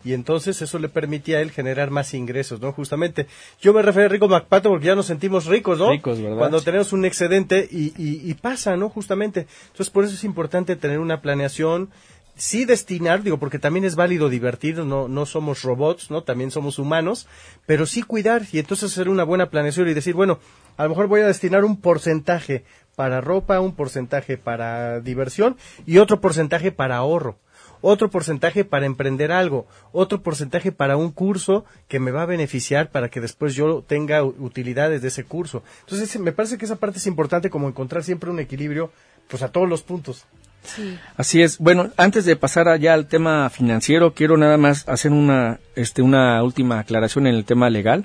[0.06, 2.72] y entonces eso le permitía a él generar más ingresos, ¿no?
[2.72, 3.26] Justamente,
[3.62, 5.90] yo me refiero a Rico MacPato porque ya nos sentimos ricos, ¿no?
[5.90, 6.36] Ricos, ¿verdad?
[6.36, 8.90] Cuando tenemos un excedente y, y, y pasa, ¿no?
[8.90, 9.46] Justamente.
[9.68, 11.88] Entonces, por eso es importante tener una planeación,
[12.36, 16.22] sí destinar, digo, porque también es válido divertirnos, no, no somos robots, ¿no?
[16.22, 17.26] También somos humanos,
[17.66, 20.38] pero sí cuidar y entonces hacer una buena planeación y decir, bueno,
[20.76, 22.64] a lo mejor voy a destinar un porcentaje
[22.96, 27.38] para ropa, un porcentaje para diversión y otro porcentaje para ahorro
[27.86, 32.90] otro porcentaje para emprender algo, otro porcentaje para un curso que me va a beneficiar
[32.90, 35.62] para que después yo tenga utilidades de ese curso.
[35.80, 38.90] Entonces, me parece que esa parte es importante como encontrar siempre un equilibrio
[39.28, 40.24] pues a todos los puntos.
[40.64, 40.98] Sí.
[41.16, 41.58] Así es.
[41.58, 46.42] Bueno, antes de pasar allá al tema financiero, quiero nada más hacer una, este, una
[46.42, 48.04] última aclaración en el tema legal.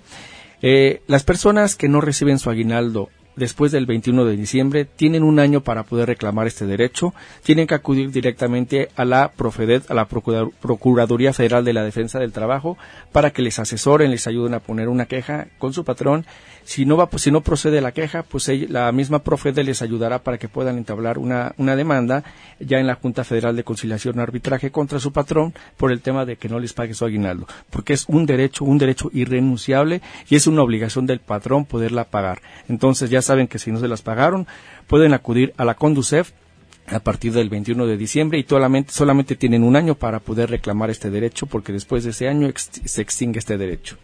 [0.61, 5.39] Eh, las personas que no reciben su aguinaldo después del 21 de diciembre tienen un
[5.39, 7.13] año para poder reclamar este derecho.
[7.43, 12.19] Tienen que acudir directamente a la Profedet, a la Procura- Procuraduría Federal de la Defensa
[12.19, 12.77] del Trabajo,
[13.13, 16.25] para que les asesoren, les ayuden a poner una queja con su patrón.
[16.69, 19.81] Si no va, pues, si no procede la queja, pues ella- la misma Profedet les
[19.81, 22.23] ayudará para que puedan entablar una, una demanda
[22.59, 26.25] ya en la Junta Federal de Conciliación y Arbitraje contra su patrón por el tema
[26.25, 30.35] de que no les pague su aguinaldo, porque es un derecho, un derecho irrenunciable y
[30.35, 32.39] es una obligación del patrón poderla pagar.
[32.67, 34.45] Entonces ya saben que si no se las pagaron,
[34.85, 36.33] pueden acudir a la Conducef
[36.85, 40.91] a partir del 21 de diciembre y solamente, solamente tienen un año para poder reclamar
[40.91, 43.97] este derecho porque después de ese año ex- se extingue este derecho.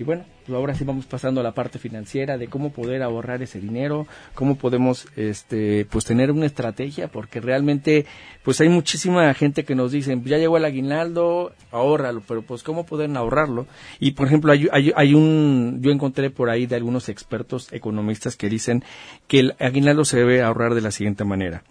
[0.00, 3.42] Y bueno, pues ahora sí vamos pasando a la parte financiera de cómo poder ahorrar
[3.42, 8.06] ese dinero, cómo podemos este pues tener una estrategia porque realmente
[8.42, 12.86] pues hay muchísima gente que nos dicen, ya llegó el aguinaldo, ahórralo, pero pues cómo
[12.86, 13.66] pueden ahorrarlo?
[13.98, 18.36] Y por ejemplo, hay, hay, hay un yo encontré por ahí de algunos expertos economistas
[18.36, 18.82] que dicen
[19.28, 21.62] que el aguinaldo se debe ahorrar de la siguiente manera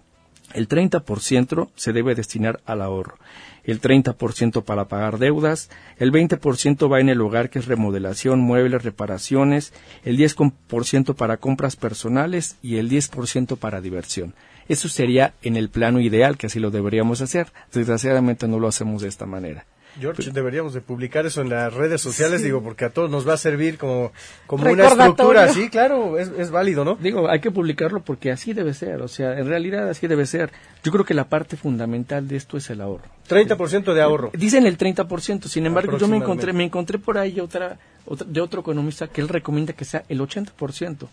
[0.54, 3.18] El 30% se debe destinar al ahorro,
[3.64, 8.84] el 30% para pagar deudas, el 20% va en el hogar que es remodelación, muebles,
[8.84, 14.34] reparaciones, el 10% para compras personales y el 10% para diversión.
[14.68, 17.52] Eso sería en el plano ideal que así lo deberíamos hacer.
[17.74, 19.66] Desgraciadamente no lo hacemos de esta manera.
[20.00, 23.34] George, deberíamos de publicar eso en las redes sociales, digo, porque a todos nos va
[23.34, 24.12] a servir como,
[24.46, 25.48] como una estructura.
[25.50, 26.96] Sí, claro, es, es, válido, ¿no?
[26.96, 30.52] Digo, hay que publicarlo porque así debe ser, o sea, en realidad así debe ser.
[30.84, 33.06] Yo creo que la parte fundamental de esto es el ahorro.
[33.28, 34.32] 30% de ahorro.
[34.34, 38.42] Dicen el 30%, sin embargo, yo me encontré, me encontré por ahí otra, otra, de
[38.42, 41.08] otro economista que él recomienda que sea el 80%.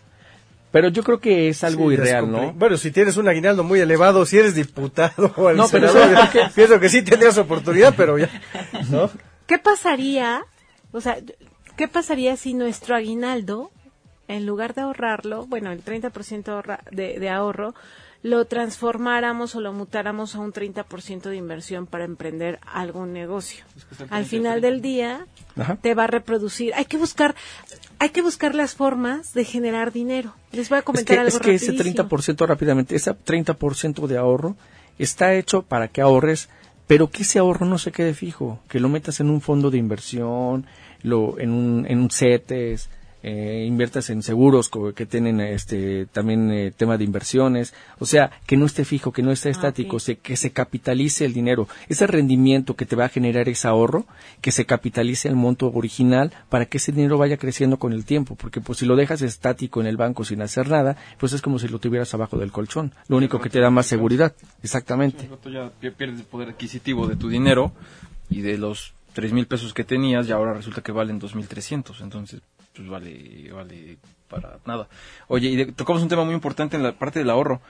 [0.77, 2.53] Pero yo creo que es algo irreal, ¿no?
[2.53, 5.89] Bueno, si tienes un aguinaldo muy elevado, si eres diputado o no, pero
[6.55, 8.29] pienso que sí tendrías oportunidad, pero ya,
[8.91, 9.09] ¿no?
[9.47, 10.45] ¿Qué pasaría,
[10.93, 11.17] o sea,
[11.79, 13.71] qué pasaría si nuestro aguinaldo,
[14.29, 17.75] en lugar de ahorrarlo, bueno, el 30% de, de ahorro,
[18.27, 23.65] lo transformáramos o lo mutáramos a un 30% de inversión para emprender algún negocio.
[24.11, 25.27] Al final del día
[25.81, 26.75] te va a reproducir.
[26.75, 27.37] Hay que buscar
[28.01, 30.35] hay que buscar las formas de generar dinero.
[30.51, 34.57] Les voy a comentar algo Es que ese 30% rápidamente, ese 30% de ahorro
[34.99, 36.49] está hecho para que ahorres,
[36.89, 39.79] pero que ese ahorro no se quede fijo, que lo metas en un fondo de
[39.79, 40.67] inversión,
[41.03, 42.91] lo en un en un CETES,
[43.29, 48.57] eh, inviertas en seguros que tienen este también eh, tema de inversiones, o sea, que
[48.57, 52.77] no esté fijo, que no esté ah, estático, que se capitalice el dinero, ese rendimiento
[52.77, 54.07] que te va a generar ese ahorro,
[54.41, 58.37] que se capitalice el monto original para que ese dinero vaya creciendo con el tiempo,
[58.37, 61.59] porque pues si lo dejas estático en el banco sin hacer nada, pues es como
[61.59, 65.29] si lo tuvieras abajo del colchón, lo único que te da más seguridad, exactamente.
[65.53, 67.73] ya pierdes el poder adquisitivo de tu dinero
[68.31, 71.49] y de los tres mil pesos que tenías y ahora resulta que valen dos mil
[71.49, 72.41] trescientos, entonces
[72.77, 74.89] pues vale, vale para nada.
[75.29, 77.61] Oye, y tocamos un tema muy importante en la parte del ahorro.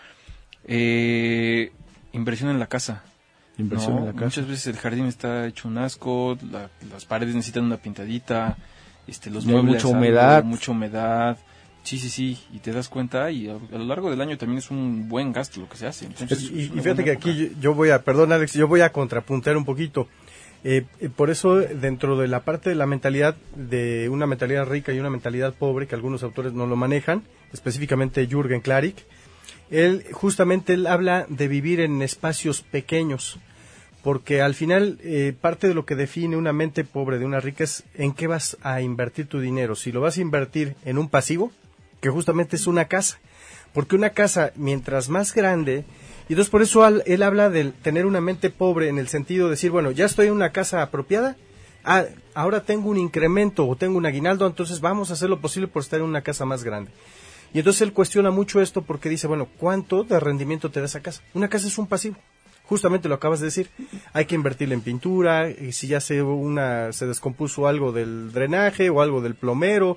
[0.64, 1.73] Eh,
[2.12, 3.03] inversión en la casa.
[3.59, 4.25] Inversión en la casa.
[4.25, 6.37] Muchas veces el jardín está hecho un asco,
[6.90, 8.57] las paredes necesitan una pintadita,
[9.07, 9.85] este, los muebles.
[9.85, 10.45] Mucha humedad.
[10.45, 11.38] mucha humedad.
[11.87, 14.73] Sí, sí, sí, y te das cuenta y a, lo largo del año también es
[14.73, 16.07] un buen gasto lo que se hace.
[16.07, 20.09] y, fíjate que aquí yo voy a, perdón Alex, yo voy a contrapuntar un poquito.
[20.69, 24.93] Eh, eh, por eso, dentro de la parte de la mentalidad, de una mentalidad rica
[24.93, 28.97] y una mentalidad pobre, que algunos autores no lo manejan, específicamente Jürgen Klarik,
[29.71, 33.39] él justamente él habla de vivir en espacios pequeños,
[34.03, 37.63] porque al final eh, parte de lo que define una mente pobre de una rica
[37.63, 39.77] es en qué vas a invertir tu dinero.
[39.77, 41.53] Si lo vas a invertir en un pasivo,
[42.01, 43.21] que justamente es una casa,
[43.73, 45.85] porque una casa, mientras más grande,
[46.29, 49.53] y entonces por eso él habla de tener una mente pobre en el sentido de
[49.53, 51.37] decir, bueno, ya estoy en una casa apropiada,
[51.85, 55.69] ah, ahora tengo un incremento o tengo un aguinaldo, entonces vamos a hacer lo posible
[55.69, 56.91] por estar en una casa más grande.
[57.55, 61.01] Y entonces él cuestiona mucho esto porque dice, bueno, ¿cuánto de rendimiento te da esa
[61.01, 61.23] casa?
[61.33, 62.17] Una casa es un pasivo.
[62.65, 63.71] Justamente lo acabas de decir.
[64.12, 68.91] Hay que invertirle en pintura, y si ya se, una, se descompuso algo del drenaje
[68.91, 69.97] o algo del plomero,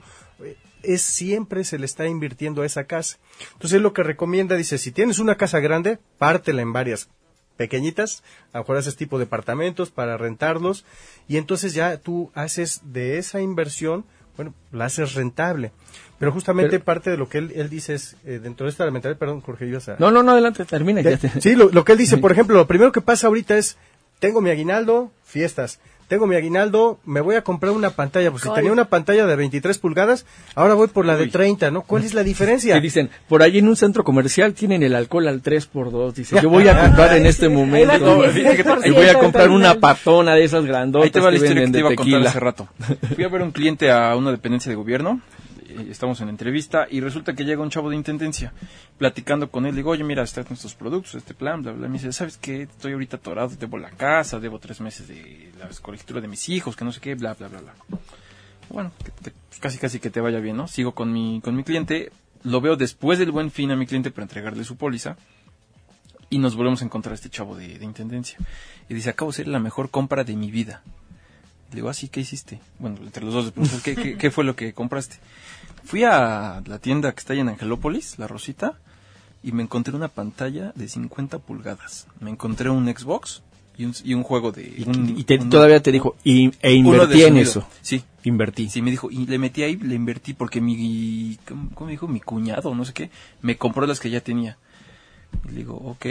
[0.84, 3.18] es siempre se le está invirtiendo a esa casa.
[3.54, 7.10] Entonces lo que recomienda, dice, si tienes una casa grande, pártela en varias
[7.58, 10.86] pequeñitas, a lo mejor haces tipo departamentos para rentarlos
[11.28, 14.06] y entonces ya tú haces de esa inversión,
[14.38, 15.72] bueno, la haces rentable.
[16.20, 19.42] Pero justamente parte de lo que él, dice es, eh, dentro de esta elemental, perdón,
[19.42, 21.02] Jorge, yo No, no, no, adelante, termina.
[21.39, 23.78] Sí, lo, lo que él dice, por ejemplo, lo primero que pasa ahorita es,
[24.20, 28.50] tengo mi aguinaldo, fiestas tengo mi aguinaldo, me voy a comprar una pantalla, pues si
[28.52, 31.84] tenía una pantalla de 23 pulgadas, ahora voy por la de 30, ¿no?
[31.84, 32.76] ¿Cuál es la diferencia?
[32.76, 36.15] Y dicen, por ahí en un centro comercial tienen el alcohol al 3 por 2
[36.15, 38.26] dice, yo voy a comprar en este momento,
[38.84, 41.72] y voy a comprar una patona de esas grandotas Ahí te va la historia que
[41.72, 42.67] te iba a contar hace rato.
[43.13, 45.22] Fui a ver un cliente a una dependencia de gobierno,
[45.89, 48.54] estamos en entrevista y resulta que llega un chavo de intendencia
[48.98, 49.76] platicando con él.
[49.76, 51.88] Digo, oye, mira, están nuestros productos, este plan, bla, bla.
[51.88, 52.63] Me dice, ¿sabes qué?
[52.63, 56.76] Estoy ahorita atorado, debo la casa, debo tres meses de la colectura de mis hijos,
[56.76, 57.74] que no sé qué, bla, bla, bla, bla.
[58.70, 60.68] Bueno, pues casi, casi que te vaya bien, ¿no?
[60.68, 62.12] Sigo con mi, con mi cliente,
[62.44, 65.18] lo veo después del buen fin a mi cliente para entregarle su póliza
[66.30, 68.38] y nos volvemos a encontrar a este chavo de, intendencia.
[68.88, 70.84] Y dice, acabo de ser la mejor compra de mi vida.
[71.72, 72.60] Le digo, así, ah, ¿qué hiciste?
[72.80, 75.18] Bueno, entre los dos, ¿qué, qué, qué fue lo que compraste?
[75.84, 78.78] Fui a la tienda que está ahí en Angelópolis, La Rosita,
[79.44, 82.08] y me encontré una pantalla de 50 pulgadas.
[82.20, 83.42] Me encontré un Xbox
[83.78, 84.63] y un, y un juego de...
[84.63, 87.65] Y, todavía te dijo, y, e invertí en eso.
[87.82, 88.04] Sí.
[88.24, 88.70] Invertí.
[88.70, 91.38] Sí, me dijo, y le metí ahí, le invertí porque mi...
[91.48, 92.08] ¿Cómo me dijo?
[92.08, 93.10] Mi cuñado, no sé qué,
[93.42, 94.58] me compró las que ya tenía.
[95.48, 96.06] Y le digo, ok.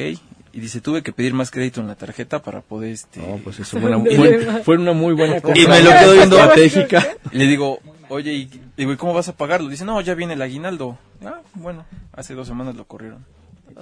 [0.52, 3.20] Y dice, tuve que pedir más crédito en la tarjeta para poder, este...
[3.20, 5.62] No, pues eso fue una, fue una muy buena compra.
[5.62, 7.06] Y me lo quedo viendo estratégica.
[7.32, 9.68] Y le digo, oye, y digo, ¿y cómo vas a pagarlo?
[9.68, 10.96] Dice, no, ya viene el aguinaldo.
[11.24, 13.26] Ah, bueno, hace dos semanas lo corrieron.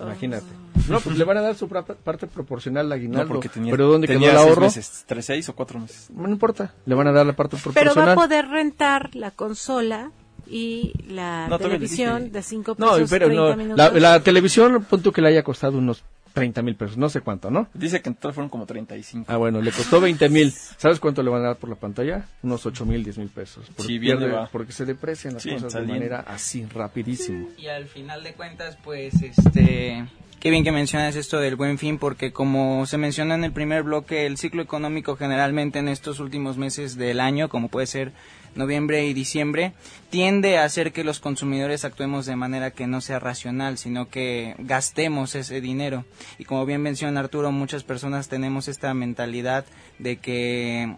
[0.03, 0.45] Imagínate.
[0.89, 3.25] No, pues le van a dar su parte proporcional al aguinaldo.
[3.25, 4.61] No, porque tenía, pero ¿dónde quedó tenía el seis ahorro?
[4.63, 6.09] meses, tres, seis o cuatro meses.
[6.11, 8.09] No importa, le van a dar la parte Pero proporcional.
[8.09, 10.11] va a poder rentar la consola
[10.49, 13.11] y la No, televisión de 5 No, pesos.
[13.11, 13.79] pero 30 no, minutos.
[13.95, 16.05] la, la televisión, punto que le haya costado unos
[16.37, 17.67] 30 mil pesos, no sé cuánto, ¿no?
[17.73, 19.25] Dice que en total fueron como 35.
[19.33, 20.53] Ah, bueno, le costó 20 mil.
[20.77, 22.27] ¿Sabes cuánto le van a dar por la pantalla?
[22.43, 23.65] Unos 8 mil, 10 mil pesos.
[23.75, 24.49] Porque, Sí, bien pierde- le va.
[24.53, 27.49] porque se deprecian las Sí, cosas de manera así, rapidísimo.
[27.57, 30.05] Y al final de cuentas, pues, este,
[30.39, 33.83] qué bien que mencionas esto del buen fin, porque como se menciona en el primer
[33.85, 38.13] bloque, el ciclo económico generalmente en estos últimos meses del año, como puede ser
[38.57, 39.73] noviembre y diciembre,
[40.11, 44.55] tiende a hacer que los consumidores actuemos de manera que no sea racional, sino que
[44.59, 46.05] gastemos ese dinero.
[46.39, 49.65] Y como bien menciona Arturo, muchas personas tenemos esta mentalidad
[49.99, 50.97] de que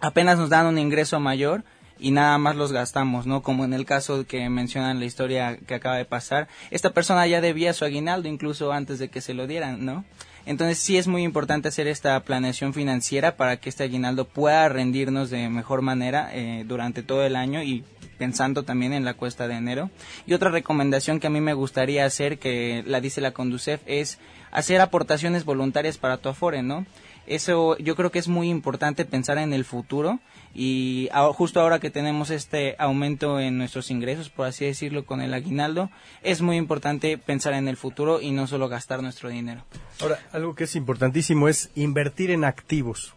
[0.00, 1.64] apenas nos dan un ingreso mayor
[1.98, 3.42] y nada más los gastamos, ¿no?
[3.42, 7.40] Como en el caso que mencionan la historia que acaba de pasar, esta persona ya
[7.40, 10.04] debía su aguinaldo incluso antes de que se lo dieran, ¿no?
[10.48, 15.28] Entonces sí es muy importante hacer esta planeación financiera para que este aguinaldo pueda rendirnos
[15.28, 17.84] de mejor manera eh, durante todo el año y
[18.16, 19.90] pensando también en la cuesta de enero.
[20.26, 24.18] Y otra recomendación que a mí me gustaría hacer, que la dice la Conducef, es
[24.50, 26.86] hacer aportaciones voluntarias para tu Afore, ¿no?
[27.28, 30.18] Eso yo creo que es muy importante pensar en el futuro
[30.54, 35.34] y justo ahora que tenemos este aumento en nuestros ingresos, por así decirlo, con el
[35.34, 35.90] aguinaldo,
[36.22, 39.62] es muy importante pensar en el futuro y no solo gastar nuestro dinero.
[40.00, 43.14] Ahora, algo que es importantísimo es invertir en activos.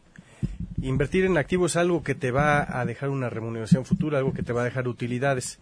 [0.82, 4.43] Invertir en activos es algo que te va a dejar una remuneración futura, algo que
[4.43, 5.60] te va a dejar utilidades.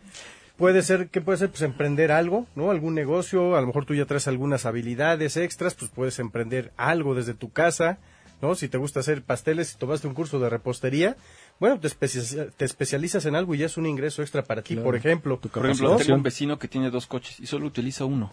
[0.57, 1.49] Puede ser, ¿qué puede ser?
[1.49, 2.71] Pues emprender algo, ¿no?
[2.71, 7.15] Algún negocio, a lo mejor tú ya traes algunas habilidades extras, pues puedes emprender algo
[7.15, 7.99] desde tu casa,
[8.41, 8.55] ¿no?
[8.55, 11.17] Si te gusta hacer pasteles, si tomaste un curso de repostería,
[11.59, 14.73] bueno, te, especia- te especializas en algo y ya es un ingreso extra para ti,
[14.75, 14.85] Claro.
[14.85, 15.39] por ejemplo.
[15.39, 15.97] Por ejemplo, ¿no?
[15.97, 18.31] tengo un vecino que tiene dos coches y solo utiliza uno.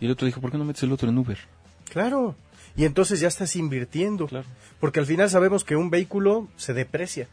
[0.00, 1.38] Y el otro dijo, ¿por qué no metes el otro en Uber?
[1.90, 2.34] Claro.
[2.76, 4.26] Y entonces ya estás invirtiendo.
[4.26, 4.46] Claro.
[4.80, 7.28] Porque al final sabemos que un vehículo se deprecia.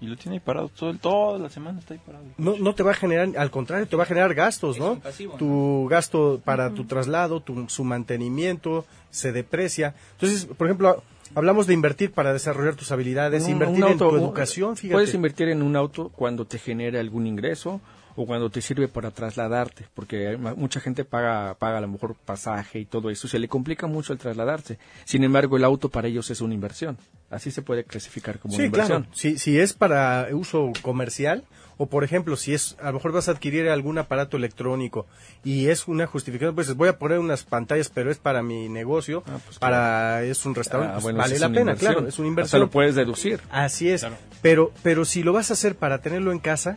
[0.00, 2.24] Y lo tiene ahí parado todo el, toda la semana está ahí parado.
[2.38, 5.00] No, no te va a generar, al contrario, te va a generar gastos, ¿no?
[5.38, 9.94] tu gasto para tu traslado, tu, su mantenimiento, se deprecia.
[10.12, 11.02] Entonces, por ejemplo,
[11.34, 14.94] hablamos de invertir para desarrollar tus habilidades, invertir en tu educación, fíjate.
[14.94, 17.80] Puedes invertir en un auto cuando te genere algún ingreso
[18.16, 22.78] o cuando te sirve para trasladarte, porque mucha gente paga, paga a lo mejor pasaje
[22.80, 24.78] y todo eso, se le complica mucho el trasladarse.
[25.04, 26.98] Sin embargo, el auto para ellos es una inversión.
[27.30, 29.02] Así se puede clasificar como una Sí, inversión.
[29.04, 29.16] claro.
[29.16, 31.44] Si, si es para uso comercial,
[31.82, 35.06] o por ejemplo, si es, a lo mejor vas a adquirir algún aparato electrónico
[35.42, 39.22] y es una justificación, pues voy a poner unas pantallas, pero es para mi negocio,
[39.26, 41.92] Ah, pues, para, es un restaurante, Ah, pues, bueno, vale es la pena, inversión.
[41.94, 42.60] claro, es una inversión.
[42.60, 43.40] lo puedes deducir.
[43.50, 44.06] Así es,
[44.42, 46.76] pero, pero si lo vas a hacer para tenerlo en casa,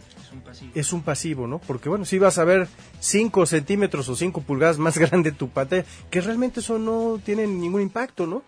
[0.73, 1.59] es un pasivo, ¿no?
[1.59, 2.69] Porque bueno, si vas a ver
[3.01, 7.81] 5 centímetros o 5 pulgadas más grande tu pantalla, que realmente eso no tiene ningún
[7.81, 8.41] impacto, ¿no?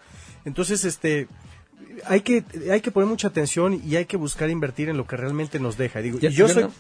[0.46, 1.28] Entonces, este,
[2.06, 5.18] hay que, hay que poner mucha atención y hay que buscar invertir en lo que
[5.18, 6.02] realmente nos deja.
[6.02, 6.72] Digo, Ya- y yo yo soy, no-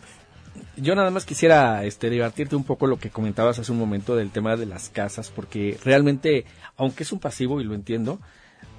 [0.77, 4.29] Yo nada más quisiera este, divertirte un poco lo que comentabas hace un momento del
[4.31, 6.45] tema de las casas, porque realmente,
[6.77, 8.19] aunque es un pasivo y lo entiendo,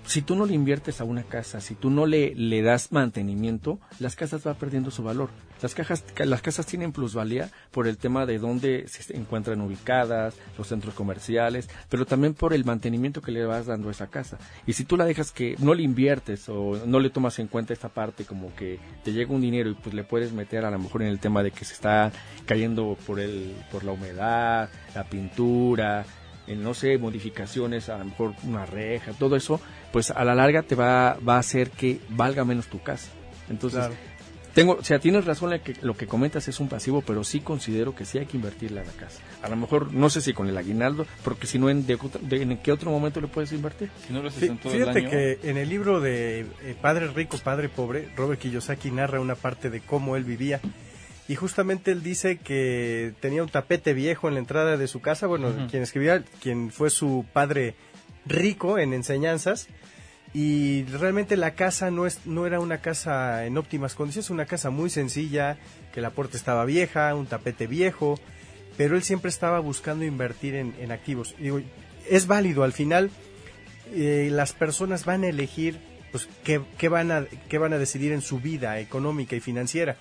[0.07, 3.81] si tú no le inviertes a una casa, si tú no le, le das mantenimiento,
[3.99, 5.31] las casas van perdiendo su valor.
[5.63, 10.69] Las, cajas, las casas tienen plusvalía por el tema de dónde se encuentran ubicadas, los
[10.69, 14.39] centros comerciales, pero también por el mantenimiento que le vas dando a esa casa.
[14.67, 17.73] Y si tú la dejas que no le inviertes o no le tomas en cuenta
[17.73, 20.79] esta parte como que te llega un dinero y pues le puedes meter a lo
[20.79, 22.13] mejor en el tema de que se está
[22.45, 26.05] cayendo por el por la humedad, la pintura,
[26.47, 29.61] en, no sé, modificaciones, a lo mejor una reja, todo eso,
[29.93, 33.09] pues a la larga te va, va a hacer que valga menos tu casa.
[33.51, 33.95] Entonces, Claro.
[34.55, 37.41] tengo, o sea, tienes razón en que lo que comentas es un pasivo, pero sí
[37.41, 39.21] considero que sí hay que invertirle a la casa.
[39.43, 42.43] A lo mejor, no sé si con el aguinaldo, porque si no, ¿en, de, de-
[42.43, 43.91] ¿en qué otro momento le puedes invertir?
[44.07, 46.77] Si no lo haces en todo el Fíjate año, que en el libro de eh,
[46.81, 50.61] Padre Rico, Padre Pobre, Robert Kiyosaki narra una parte de cómo él vivía.
[51.29, 55.27] Y justamente él dice que tenía un tapete viejo en la entrada de su casa.
[55.27, 57.75] Bueno, quien escribía, quien fue su padre
[58.25, 59.69] rico en enseñanzas.
[60.33, 64.71] Y realmente la casa no, es, no era una casa en óptimas condiciones, una casa
[64.71, 65.57] muy sencilla,
[65.93, 68.21] que la puerta estaba vieja, un tapete viejo,
[68.77, 71.35] pero él siempre estaba buscando invertir en, en activos.
[71.39, 71.61] Digo,
[72.09, 73.11] es válido, al final
[73.95, 75.79] eh, las personas van a elegir
[76.11, 79.97] pues qué, qué van a qué van a decidir en su vida económica y financiera.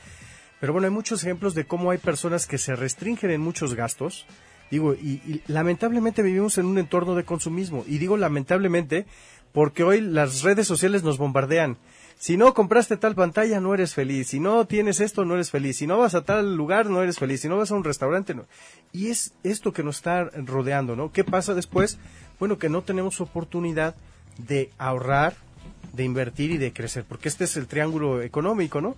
[0.65, 4.25] Pero bueno, hay muchos ejemplos de cómo hay personas que se restringen en muchos gastos.
[4.71, 7.83] Digo, y, lamentablemente vivimos en un entorno de consumismo.
[7.85, 9.05] Y digo lamentablemente
[9.51, 11.77] porque hoy las redes sociales nos bombardean
[12.17, 15.77] si no compraste tal pantalla no eres feliz, si no tienes esto no eres feliz,
[15.77, 18.33] si no vas a tal lugar no eres feliz, si no vas a un restaurante
[18.33, 18.47] no.
[18.91, 21.11] Y es esto que nos está rodeando, ¿no?
[21.11, 21.99] ¿Qué pasa después?
[22.39, 23.95] Bueno, que no tenemos oportunidad
[24.39, 25.35] de ahorrar,
[25.93, 28.95] de invertir y de crecer, porque este es el triángulo económico, ¿no?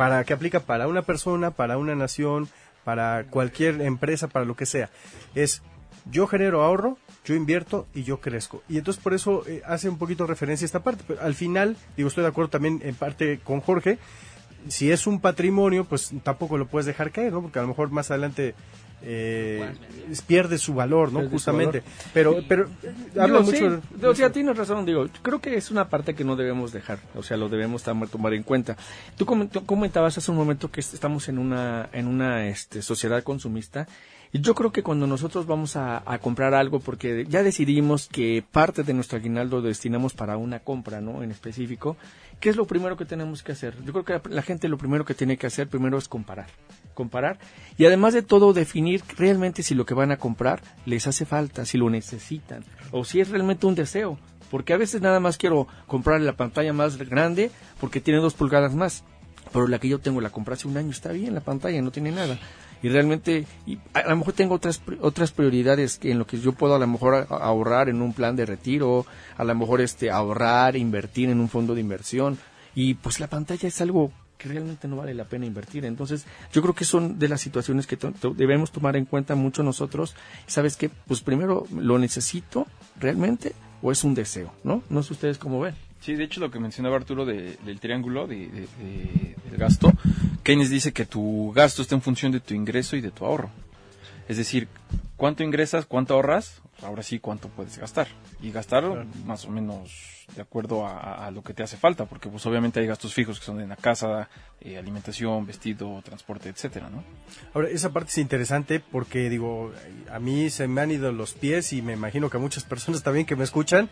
[0.00, 2.48] Para que aplica para una persona, para una nación,
[2.84, 4.88] para cualquier empresa, para lo que sea.
[5.34, 5.62] Es
[6.10, 6.96] yo genero ahorro,
[7.26, 8.62] yo invierto y yo crezco.
[8.66, 11.04] Y entonces por eso eh, hace un poquito referencia a esta parte.
[11.06, 13.98] Pero al final, digo, estoy de acuerdo también en parte con Jorge,
[14.68, 17.42] si es un patrimonio, pues tampoco lo puedes dejar caer, ¿no?
[17.42, 18.54] Porque a lo mejor más adelante
[19.02, 19.72] eh,
[20.26, 21.28] pierde su valor, ¿no?
[21.28, 21.82] Justamente.
[22.12, 22.68] Pero, pero
[23.18, 23.80] habla mucho.
[24.02, 27.22] o sea, tienes razón, digo, creo que es una parte que no debemos dejar, o
[27.22, 28.76] sea, lo debemos tomar en cuenta.
[29.16, 33.86] Tú comentabas hace un momento que estamos en una, en una este, sociedad consumista
[34.32, 38.84] y yo creo que cuando nosotros vamos a, comprar algo, porque ya decidimos que parte
[38.84, 41.22] de nuestro aguinaldo lo destinamos para una compra, ¿no?
[41.22, 41.96] En específico,
[42.40, 43.76] ¿qué es lo primero que tenemos que hacer?
[43.84, 46.48] Yo creo que la, gente lo primero que tiene que hacer primero es comparar.
[46.94, 47.38] Comparar.
[47.76, 51.64] Y además de todo, definir realmente si lo que van a comprar les hace falta,
[51.64, 54.18] si lo necesitan, o si es realmente un deseo.
[54.50, 58.74] Porque a veces nada más quiero comprar la pantalla más grande porque tiene dos pulgadas
[58.74, 59.04] más.
[59.52, 61.92] Pero la que yo tengo la compré hace un año, está bien la pantalla, no
[61.92, 62.38] tiene nada
[62.82, 66.74] y realmente y a, lo mejor tengo otras otras prioridades en lo que yo puedo
[66.74, 69.06] a lo mejor ahorrar en un plan de retiro,
[69.36, 72.38] a lo mejor este ahorrar, invertir en un fondo de inversión
[72.74, 75.84] y pues la pantalla es algo que realmente no vale la pena invertir.
[75.84, 77.98] Entonces, yo creo que son de las situaciones que
[78.34, 80.14] debemos tomar en cuenta mucho nosotros.
[80.46, 80.88] ¿Sabes qué?
[80.88, 82.66] Pues primero, ¿lo necesito
[82.98, 83.52] realmente
[83.82, 84.54] o es un deseo?
[84.64, 84.82] ¿No?
[84.88, 85.74] No sé ustedes cómo ven.
[86.00, 89.92] Sí, de hecho lo que mencionaba Arturo del triángulo de, del gasto,
[90.42, 93.50] Keynes dice que tu gasto está en función de tu ingreso y de tu ahorro.
[94.26, 94.68] Es decir,
[95.16, 98.08] cuánto ingresas, cuánto ahorras, ahora sí cuánto puedes gastar.
[98.40, 99.90] Y gastar más o menos
[100.34, 103.44] de acuerdo a, lo que te hace falta, porque pues obviamente hay gastos fijos que
[103.44, 104.28] son en la casa,
[104.60, 107.02] eh, alimentación, vestido, transporte, etcétera, ¿no?
[107.52, 109.72] Ahora, esa parte es interesante porque digo,
[110.10, 113.02] a mí se me han ido los pies y me imagino que a muchas personas
[113.02, 113.90] también que me escuchan,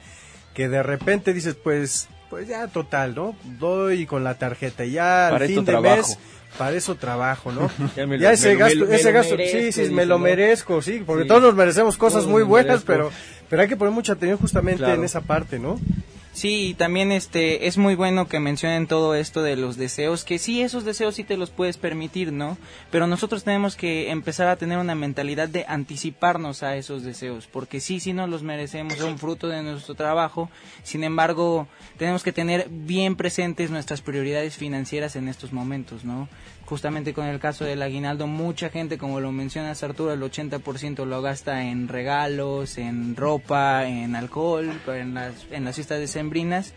[0.59, 3.37] que de repente dices, pues, pues ya total, ¿no?
[3.61, 6.19] Doy con la tarjeta ya al fin de mes
[6.59, 7.71] para eso trabajo, ¿no?
[8.19, 11.97] ya, ese gasto, ese gasto, sí, sí, me lo merezco, sí, porque todos nos merecemos
[11.97, 13.13] cosas muy buenas, pero,
[13.49, 15.79] pero hay que poner mucha atención justamente en esa parte, ¿no?
[16.39, 20.39] Sí, y también este es muy bueno que mencionen todo esto de los deseos, que
[20.39, 22.57] sí esos deseos sí te los puedes permitir, ¿no?
[22.93, 27.81] Pero nosotros tenemos que empezar a tener una mentalidad de anticiparnos a esos deseos, porque
[27.81, 30.49] sí sí nos los merecemos, son fruto de nuestro trabajo.
[30.85, 31.67] Sin embargo,
[31.97, 36.29] tenemos que tener bien presentes nuestras prioridades financieras en estos momentos, ¿no?
[36.69, 41.23] Justamente con el caso del aguinaldo, mucha gente, como lo mencionas Arturo, el 80% lo
[41.23, 46.75] gasta en regalos, en ropa, en alcohol, en las, en las fiestas decembrinas.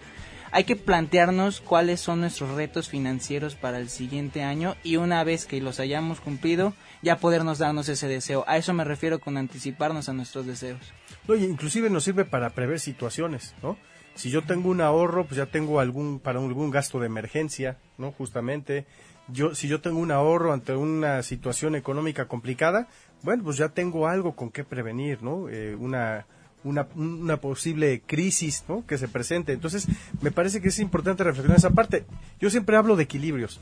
[0.54, 5.46] Hay que plantearnos cuáles son nuestros retos financieros para el siguiente año y una vez
[5.46, 8.46] que los hayamos cumplido, ya podernos darnos ese deseo.
[8.48, 10.80] A eso me refiero con anticiparnos a nuestros deseos.
[11.28, 13.78] No, inclusive nos sirve para prever situaciones, ¿no?
[14.14, 18.12] Si yo tengo un ahorro, pues ya tengo algún para algún gasto de emergencia, ¿no?
[18.12, 18.86] Justamente
[19.32, 22.88] yo si yo tengo un ahorro ante una situación económica complicada,
[23.24, 25.50] bueno, pues ya tengo algo con qué prevenir, ¿no?
[25.50, 26.26] Eh, una,
[26.64, 28.86] una, una, posible crisis ¿no?
[28.86, 29.54] que se presente.
[29.54, 29.88] Entonces,
[30.22, 32.06] me parece que es importante reflexionar esa parte.
[32.40, 33.60] Yo siempre hablo de equilibrios.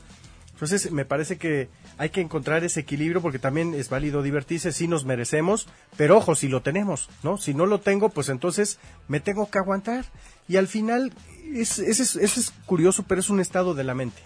[0.52, 4.88] Entonces, me parece que hay que encontrar ese equilibrio porque también es válido divertirse, si
[4.88, 5.66] nos merecemos,
[5.96, 7.38] pero ojo, si lo tenemos, ¿no?
[7.38, 10.04] Si no lo tengo, pues entonces me tengo que aguantar.
[10.48, 11.14] Y al final,
[11.54, 14.20] es, eso es curioso, pero es un estado de la mente.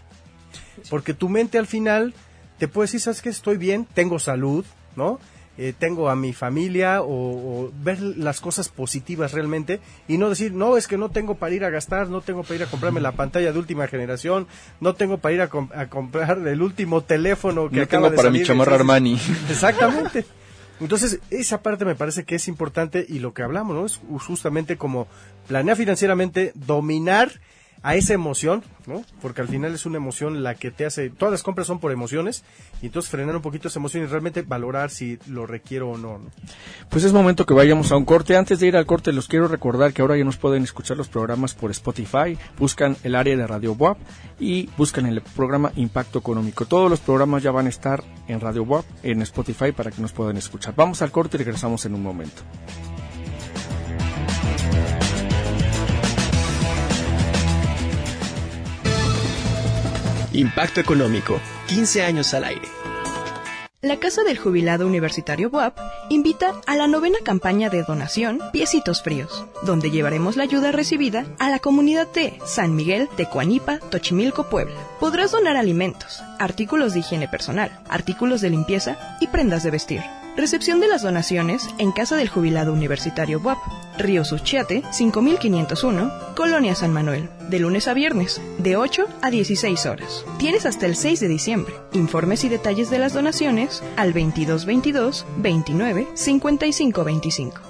[0.91, 2.15] Porque tu mente al final
[2.59, 3.29] te puede decir, ¿sabes qué?
[3.29, 4.65] Estoy bien, tengo salud,
[4.97, 5.19] ¿no?
[5.57, 9.79] Eh, tengo a mi familia o, ver las cosas positivas realmente
[10.09, 12.57] y no decir, no, es que no tengo para ir a gastar, no tengo para
[12.57, 14.49] ir a comprarme la pantalla de última generación,
[14.81, 15.49] no tengo para ir a,
[15.89, 19.15] comprar el último teléfono que no acaba tengo para mi chamarra Armani.
[19.49, 20.27] Exactamente.
[20.81, 23.87] Entonces, esa parte me parece que es importante y lo que hablamos, ¿no?
[23.87, 25.07] Es justamente como
[25.47, 27.31] planear financieramente, dominar
[27.85, 29.05] a esa emoción, ¿no?
[29.21, 31.93] Porque al final es una emoción la que te hace, todas las compras son por
[31.93, 32.43] emociones,
[32.81, 36.19] y entonces frenar un poquito esa emoción y realmente valorar si lo requiero o no,
[36.89, 38.39] Pues es momento que vayamos a un corte.
[38.39, 41.09] Antes de ir al corte, los quiero recordar que ahora ya nos pueden escuchar los
[41.09, 43.99] programas por Spotify, buscan el área de Radio WAP
[44.41, 46.65] y buscan el programa Impacto Económico.
[46.65, 50.13] Todos los programas ya van a estar en Radio WAP, en Spotify, para que nos
[50.13, 50.75] puedan escuchar.
[50.75, 52.43] Vamos al corte y regresamos en un momento.
[60.35, 62.69] Impacto Económico, 15 años al aire.
[63.83, 65.79] La Casa del Jubilado Universitario BUAP
[66.09, 71.51] invita a la novena campaña de donación Piecitos Fríos, donde llevaremos la ayuda recibida a
[71.51, 74.75] la comunidad de San Miguel, Tecuanipa, Tochimilco, Puebla.
[74.99, 80.03] Podrás donar alimentos, artículos de higiene personal, artículos de limpieza y prendas de vestir.
[80.37, 83.59] Recepción de las donaciones en Casa del Jubilado Universitario BUAP,
[83.99, 90.25] Río Suchiate, 5501, Colonia San Manuel, de lunes a viernes, de 8 a 16 horas.
[90.39, 91.75] Tienes hasta el 6 de diciembre.
[91.93, 97.61] Informes y detalles de las donaciones al 2222 29 55 25.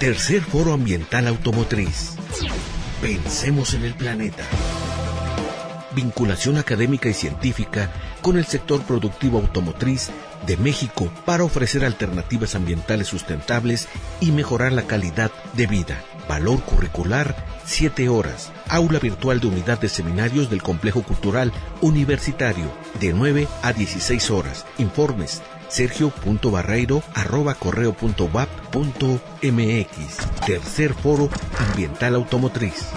[0.00, 2.16] Tercer Foro Ambiental Automotriz.
[3.00, 4.42] Pensemos en el planeta.
[5.94, 7.92] Vinculación académica y científica
[8.22, 10.10] con el sector productivo automotriz
[10.46, 13.88] de México para ofrecer alternativas ambientales sustentables
[14.20, 16.02] y mejorar la calidad de vida.
[16.28, 18.52] Valor curricular 7 horas.
[18.68, 22.70] Aula virtual de unidad de seminarios del Complejo Cultural Universitario
[23.00, 24.64] de 9 a 16 horas.
[24.78, 27.56] Informes sergio.barreiro arroba.
[30.46, 32.88] Tercer Foro Ambiental Automotriz.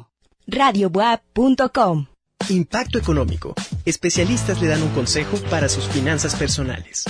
[0.47, 2.07] radiobuap.com.
[2.49, 3.53] Impacto económico.
[3.85, 7.05] Especialistas le dan un consejo para sus finanzas personales.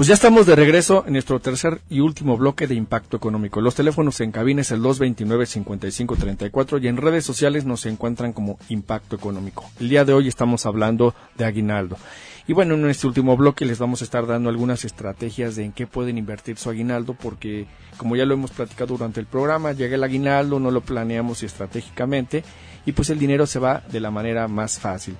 [0.00, 3.60] Pues ya estamos de regreso en nuestro tercer y último bloque de impacto económico.
[3.60, 9.14] Los teléfonos en cabina es el 229-5534 y en redes sociales nos encuentran como impacto
[9.14, 9.70] económico.
[9.78, 11.98] El día de hoy estamos hablando de aguinaldo.
[12.50, 15.70] Y bueno, en este último bloque les vamos a estar dando algunas estrategias de en
[15.70, 19.94] qué pueden invertir su aguinaldo, porque como ya lo hemos platicado durante el programa, llega
[19.94, 22.42] el aguinaldo, no lo planeamos estratégicamente
[22.84, 25.14] y pues el dinero se va de la manera más fácil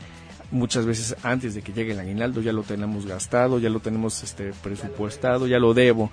[0.51, 4.25] muchas veces antes de que llegue el aguinaldo ya lo tenemos gastado, ya lo tenemos
[4.25, 6.11] este presupuestado, ya lo debo.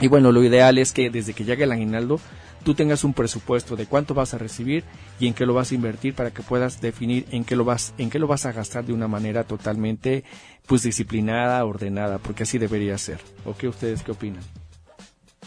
[0.00, 2.18] Y bueno, lo ideal es que desde que llegue el aguinaldo
[2.62, 4.84] tú tengas un presupuesto de cuánto vas a recibir
[5.18, 7.94] y en qué lo vas a invertir para que puedas definir en qué lo vas
[7.98, 10.24] en qué lo vas a gastar de una manera totalmente
[10.68, 13.20] pues disciplinada, ordenada, porque así debería ser.
[13.46, 14.42] ¿O qué ustedes qué opinan?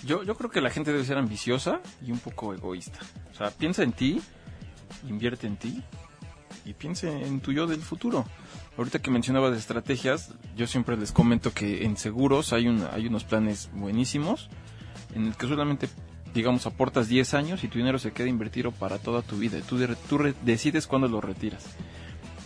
[0.03, 2.99] Yo, yo creo que la gente debe ser ambiciosa y un poco egoísta.
[3.32, 4.19] O sea, piensa en ti,
[5.07, 5.84] invierte en ti
[6.65, 8.26] y piense en tu yo del futuro.
[8.78, 13.24] Ahorita que mencionabas estrategias, yo siempre les comento que en seguros hay, un, hay unos
[13.24, 14.49] planes buenísimos
[15.13, 15.88] en el que solamente,
[16.34, 19.59] digamos, aportas 10 años y tu dinero se queda invertido para toda tu vida.
[19.69, 19.78] Tú,
[20.09, 21.63] tú decides cuándo lo retiras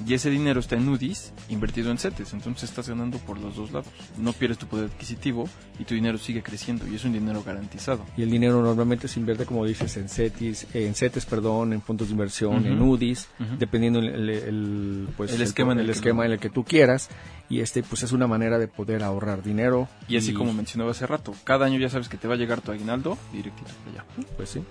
[0.06, 3.72] y ese dinero está en UDIs invertido en CETES, entonces estás ganando por los dos
[3.72, 3.88] lados.
[4.18, 5.48] No pierdes tu poder adquisitivo
[5.80, 8.06] y tu dinero sigue creciendo y es un dinero garantizado.
[8.18, 12.08] Y el dinero normalmente se invierte, como dices, en CETES, en CETES, perdón, en puntos
[12.08, 16.50] de inversión, en UDIs, dependiendo el, pues, el, esquema, en el, esquema en el que
[16.50, 17.10] tú quieras.
[17.48, 19.88] Y este, pues es una manera de poder ahorrar dinero.
[20.08, 22.62] Y así como mencionaba hace rato, cada año ya sabes que te va a llegar
[22.62, 24.04] tu aguinaldo directito allá.
[24.36, 24.62] Pues sí.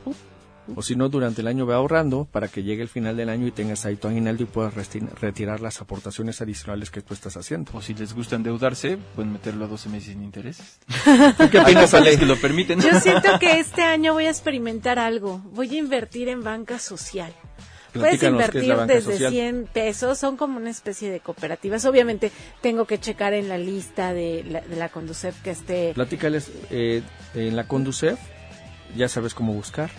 [0.74, 3.46] O si no, durante el año ve ahorrando para que llegue el final del año
[3.46, 7.72] y tengas ahí tu aguinaldo y puedas retirar las aportaciones adicionales que tú estás haciendo.
[7.74, 10.78] O si les gusta endeudarse, pueden meterlo a 12 meses sin intereses.
[11.50, 12.18] ¿Qué opinas, Alex?
[12.18, 12.80] que lo permiten.
[12.80, 15.42] Yo siento que este año voy a experimentar algo.
[15.52, 17.32] Voy a invertir en banca social.
[17.92, 21.84] Puedes invertir desde 100 pesos, son como una especie de cooperativas.
[21.84, 25.92] Obviamente tengo que checar en la lista de la, de la Conducef que esté...
[25.94, 27.02] Platícales, eh,
[27.34, 28.18] en la Conducef
[28.96, 29.90] ya sabes cómo buscar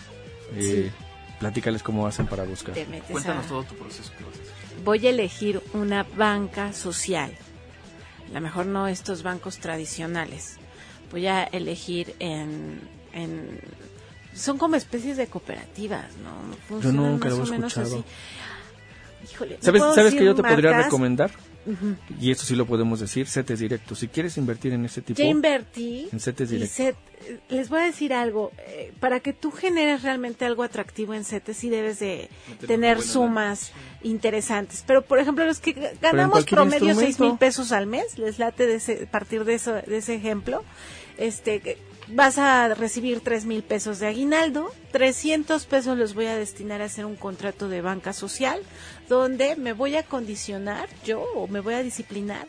[0.53, 0.91] eh,
[1.39, 2.75] Platícales cómo hacen para buscar.
[3.11, 4.11] Cuéntanos todo tu proceso.
[4.83, 7.31] Voy a elegir una banca social.
[8.29, 10.57] A lo mejor no estos bancos tradicionales.
[11.11, 12.79] Voy a elegir en,
[14.33, 16.81] son como especies de cooperativas, ¿no?
[16.81, 18.03] yo nunca lo he escuchado.
[19.59, 21.31] ¿Sabes, ¿sabes que yo te podría recomendar?
[22.19, 23.99] Y esto sí lo podemos decir, CETES directos.
[23.99, 25.17] Si quieres invertir en ese tipo...
[25.17, 26.07] Ya invertí.
[26.11, 26.75] En CETES directos.
[26.75, 26.95] set-
[27.49, 28.51] les voy a decir algo.
[28.67, 32.29] eh, para que tú generes realmente algo atractivo en CETES, sí debes de
[32.67, 33.71] tener sumas
[34.03, 34.83] interesantes.
[34.85, 37.23] Pero, por ejemplo, los que ga- ganamos promedio seis instrumento.
[37.25, 40.63] mil pesos al mes, les late de ese, partir de, eso, de ese ejemplo,
[41.17, 41.77] este, que
[42.09, 46.85] vas a recibir tres mil pesos de aguinaldo, 300 pesos los voy a destinar a
[46.85, 48.59] hacer un contrato de banca social,
[49.07, 52.47] donde me voy a condicionar yo o me voy a disciplinar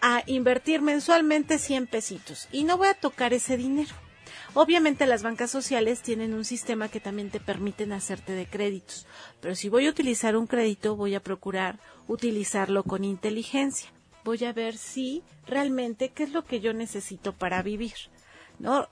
[0.00, 3.94] a invertir mensualmente 100 pesitos y no voy a tocar ese dinero.
[4.52, 9.06] Obviamente las bancas sociales tienen un sistema que también te permiten hacerte de créditos,
[9.40, 13.90] pero si voy a utilizar un crédito voy a procurar utilizarlo con inteligencia.
[14.24, 17.94] Voy a ver si realmente qué es lo que yo necesito para vivir.
[18.58, 18.88] ¿No?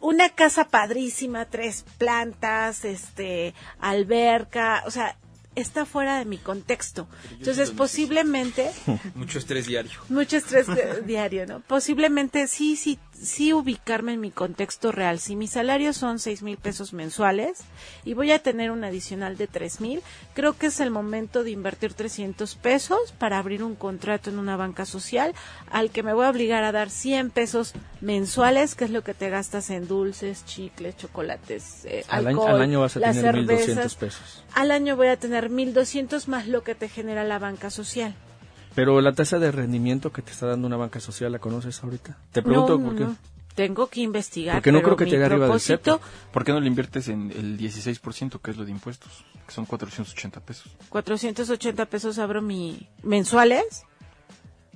[0.00, 5.16] Una casa padrísima, tres plantas, este, alberca, o sea,
[5.54, 7.06] está fuera de mi contexto.
[7.32, 8.70] Entonces, posiblemente
[9.14, 10.00] Mucho estrés diario.
[10.08, 10.66] mucho estrés
[11.06, 11.60] diario, ¿no?
[11.60, 15.18] Posiblemente sí, sí, sí ubicarme en mi contexto real.
[15.20, 17.60] Si mi salario son seis mil pesos mensuales
[18.04, 20.02] y voy a tener un adicional de tres mil,
[20.34, 24.56] creo que es el momento de invertir 300 pesos para abrir un contrato en una
[24.56, 25.34] banca social
[25.70, 29.14] al que me voy a obligar a dar 100 pesos mensuales, que es lo que
[29.14, 33.16] te gastas en dulces, chicles, chocolates, eh, Al año, alcohol, al año vas a las
[33.16, 33.94] tener 1.200 cervezas.
[33.94, 34.44] pesos.
[34.54, 38.14] Al año voy a tener 1200 más lo que te genera la banca social.
[38.74, 42.16] Pero la tasa de rendimiento que te está dando una banca social, ¿la conoces ahorita?
[42.32, 43.04] Te pregunto No, por qué.
[43.04, 43.16] no.
[43.54, 44.56] Tengo que investigar.
[44.56, 46.00] Porque no pero creo que te dé arriba del propósito,
[46.32, 49.26] ¿Por qué no le inviertes en el 16%, que es lo de impuestos?
[49.46, 50.72] Que son 480 pesos.
[50.88, 53.84] 480 pesos abro mi mensuales,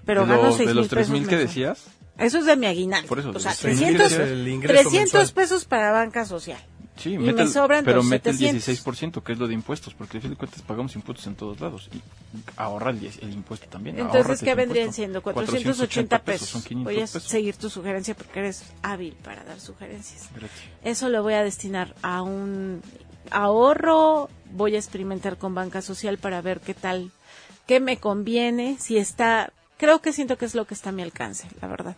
[0.04, 1.86] pero de gano los, 6 de mil los pesos 3.000 que decías,
[2.18, 3.08] Eso es de mi aguinaldo.
[3.08, 5.34] Por eso, o de sea, los 3,000 300, es el ingreso 300 mensual.
[5.34, 6.60] pesos para banca social.
[6.96, 8.84] Sí, Y mete me el- sobran pero mete el 700.
[8.84, 11.60] 16%, que es lo de impuestos, porque al fin de cuentas pagamos impuestos en todos
[11.60, 11.88] lados.
[11.92, 12.00] Y
[12.56, 13.98] ahorra el, 10 el impuesto también.
[13.98, 15.22] Entonces, ¿qué vendrían siendo?
[15.22, 16.48] 480 pesos.
[16.48, 17.22] son 500 Voy a pesos.
[17.24, 20.28] seguir tu sugerencia porque eres hábil para dar sugerencias.
[20.34, 20.60] Gracias.
[20.84, 22.82] Eso lo voy a destinar a un
[23.30, 27.10] ahorro, voy a experimentar con banca social para ver qué tal,
[27.66, 31.02] qué me conviene, si está, creo que siento que es lo que está a mi
[31.02, 31.96] alcance, la verdad.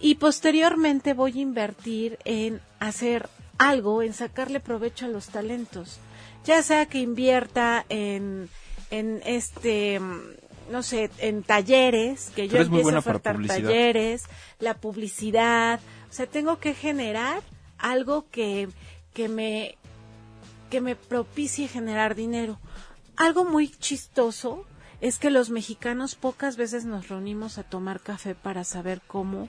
[0.00, 5.98] Y posteriormente voy a invertir en hacer algo, en sacarle provecho a los talentos,
[6.44, 8.48] ya sea que invierta en,
[8.90, 10.20] en este, mm,
[10.70, 14.24] no sé, en talleres, que yo empiece a ofertar talleres,
[14.58, 15.80] la publicidad,
[16.10, 17.42] o sea, tengo que generar
[17.78, 18.68] algo que,
[19.12, 19.76] que me,
[20.70, 22.58] que me propicie generar dinero.
[23.16, 24.64] Algo muy chistoso
[25.00, 29.48] es que los mexicanos pocas veces nos reunimos a tomar café para saber cómo,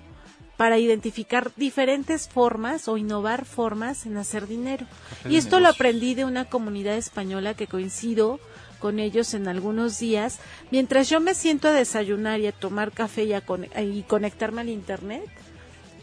[0.58, 4.86] para identificar diferentes formas o innovar formas en hacer dinero.
[5.30, 8.40] Y esto lo aprendí de una comunidad española que coincido
[8.80, 10.40] con ellos en algunos días.
[10.72, 14.62] Mientras yo me siento a desayunar y a tomar café y a con- y conectarme
[14.62, 15.24] al internet,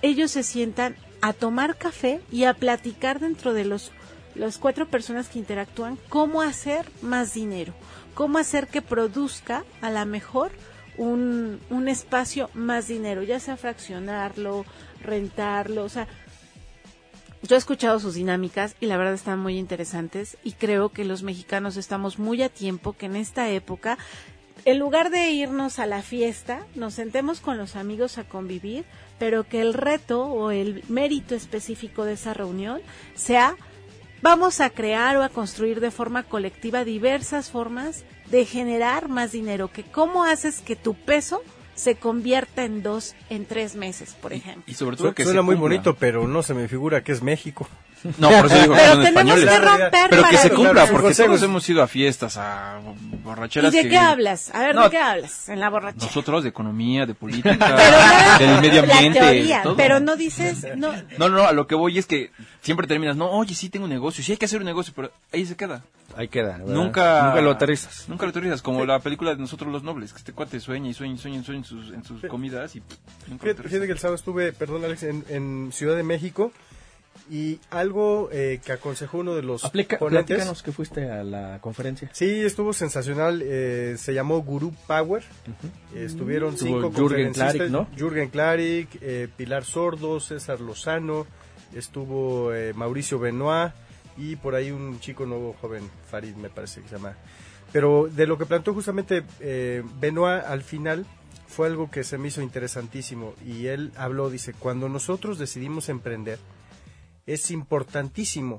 [0.02, 3.90] ellos se sientan a tomar café y a platicar dentro de los
[4.34, 7.72] las cuatro personas que interactúan cómo hacer más dinero,
[8.14, 10.50] cómo hacer que produzca a la mejor
[10.96, 14.64] un, un espacio más dinero, ya sea fraccionarlo,
[15.02, 16.06] rentarlo, o sea,
[17.42, 21.22] yo he escuchado sus dinámicas y la verdad están muy interesantes y creo que los
[21.22, 23.98] mexicanos estamos muy a tiempo que en esta época
[24.64, 28.86] en lugar de irnos a la fiesta, nos sentemos con los amigos a convivir,
[29.18, 32.80] pero que el reto o el mérito específico de esa reunión
[33.14, 33.56] sea
[34.24, 39.68] vamos a crear o a construir de forma colectiva diversas formas de generar más dinero,
[39.70, 41.42] que cómo haces que tu peso
[41.74, 44.64] se convierta en dos, en tres meses, por ejemplo.
[44.66, 47.20] Y sobre todo Su- que Suena muy bonito, pero no se me figura que es
[47.22, 47.68] México.
[48.18, 49.44] No, por eso digo que Pero son tenemos españoles.
[49.50, 51.26] que romper Pero que se cumpla, porque Consejos.
[51.36, 52.80] todos hemos ido a fiestas, a
[53.12, 53.72] ¿Y borracheras.
[53.72, 54.54] de que- qué hablas?
[54.54, 56.04] A ver, No, ¿de qué hablas en la borrachera?
[56.04, 57.56] Nosotros de economía, de política,
[58.38, 59.20] Pero del medio ambiente.
[59.20, 59.76] La teoría, todo.
[59.76, 62.30] pero no dices, no, No, no, a lo que voy es que
[62.60, 65.10] siempre terminas, no, oye, sí tengo un negocio, sí hay que hacer un negocio, pero
[65.32, 65.82] ahí se queda.
[66.16, 66.58] Ahí queda.
[66.58, 66.74] ¿verdad?
[66.74, 68.04] Nunca, Nunca lo aterrizas.
[68.08, 70.94] Nunca lo aterrizas, como la película de Nosotros los Nobles, que este cuate sueña y
[70.94, 73.50] sueña y sueña, y sueña en sus, en sus comidas y pff, nunca lo Fíjate,
[73.52, 73.68] aterriza.
[73.70, 76.52] fíjate que el sábado estuve, perdón Alex, en, en Ciudad de México
[77.30, 80.62] y algo eh, que aconsejó uno de los Aplica, ponentes.
[80.62, 82.10] que fuiste a la conferencia.
[82.12, 83.42] Sí, estuvo sensacional.
[83.44, 85.22] eh, se llamó Guru Power.
[85.94, 87.32] Estuvieron Estuvo cinco Jürgen.
[87.32, 87.88] Klarik, ¿no?
[87.96, 91.26] Jürgen Klarik, eh, Pilar Sordo, César Lozano,
[91.74, 93.72] estuvo eh, Mauricio Benoit
[94.16, 97.16] y por ahí un chico nuevo joven, Farid me parece que se llama.
[97.72, 101.06] Pero de lo que planteó justamente eh, Benoit al final
[101.48, 106.38] fue algo que se me hizo interesantísimo y él habló, dice, cuando nosotros decidimos emprender,
[107.26, 108.58] es importantísimo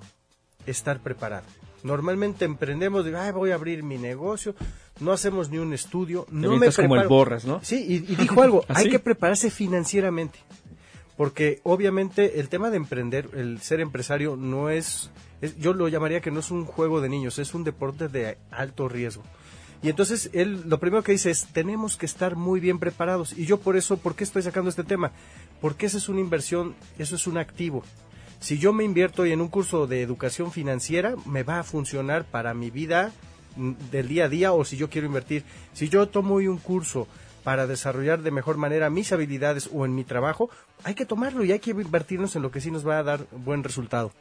[0.65, 1.45] estar preparado.
[1.83, 4.55] Normalmente emprendemos, de, Ay, voy a abrir mi negocio,
[4.99, 7.09] no hacemos ni un estudio, no me avientas como el preparo".
[7.15, 7.59] borras, ¿no?
[7.63, 10.39] Sí, y, y dijo algo, ¿Ah, hay que prepararse financieramente.
[11.17, 15.11] Porque obviamente el tema de emprender, el ser empresario no es,
[15.41, 18.37] es- yo lo llamaría que no es un juego de niños, es un deporte de
[18.51, 19.23] alto riesgo.
[19.83, 23.31] Y entonces él lo primero que dice es, tenemos que estar muy bien preparados.
[23.37, 25.11] Y yo por eso, ¿por qué estoy sacando este tema?
[25.61, 27.83] Porque esa es una inversión, eso es un activo.
[28.39, 32.53] Si yo me invierto en un curso de educación financiera, me va a funcionar para
[32.53, 33.11] mi vida
[33.55, 35.43] mm, del día a día o si yo quiero invertir.
[35.73, 37.07] Si yo tomo un curso
[37.43, 40.49] para desarrollar de mejor manera mis habilidades o en mi trabajo,
[40.83, 43.27] hay que tomarlo y hay que invertirnos en lo que sí nos va a dar
[43.31, 44.11] buen resultado.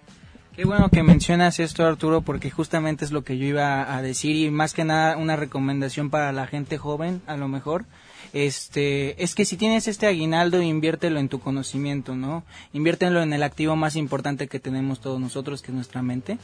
[0.54, 4.36] Qué bueno que mencionas esto, Arturo, porque justamente es lo que yo iba a decir
[4.36, 7.86] y más que nada una recomendación para la gente joven, a lo mejor.
[8.34, 12.42] Este, es que si tienes este aguinaldo, inviértelo en tu conocimiento, ¿no?
[12.72, 16.38] Inviértelo en el activo más importante que tenemos todos nosotros, que es nuestra mente.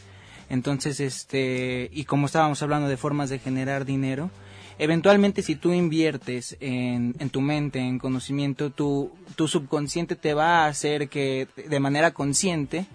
[0.48, 4.30] Entonces, este, y como estábamos hablando de formas de generar dinero,
[4.78, 10.64] eventualmente si tú inviertes en, en tu mente, en conocimiento, tu, tu subconsciente te va
[10.64, 12.86] a hacer que de manera consciente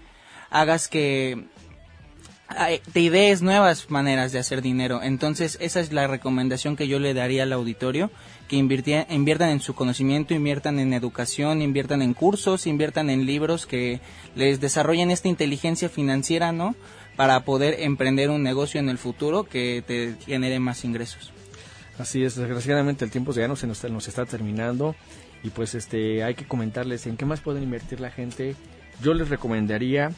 [0.49, 1.43] hagas que
[2.47, 5.01] ay, te idees nuevas maneras de hacer dinero.
[5.01, 8.11] Entonces, esa es la recomendación que yo le daría al auditorio,
[8.47, 13.65] que invirtie- inviertan en su conocimiento, inviertan en educación, inviertan en cursos, inviertan en libros
[13.65, 13.99] que
[14.35, 16.75] les desarrollen esta inteligencia financiera, ¿no?
[17.15, 21.31] Para poder emprender un negocio en el futuro que te genere más ingresos.
[21.97, 24.95] Así es, desgraciadamente el tiempo ya no se nos, nos está terminando
[25.43, 28.55] y pues este hay que comentarles en qué más pueden invertir la gente.
[29.01, 30.11] Yo les recomendaría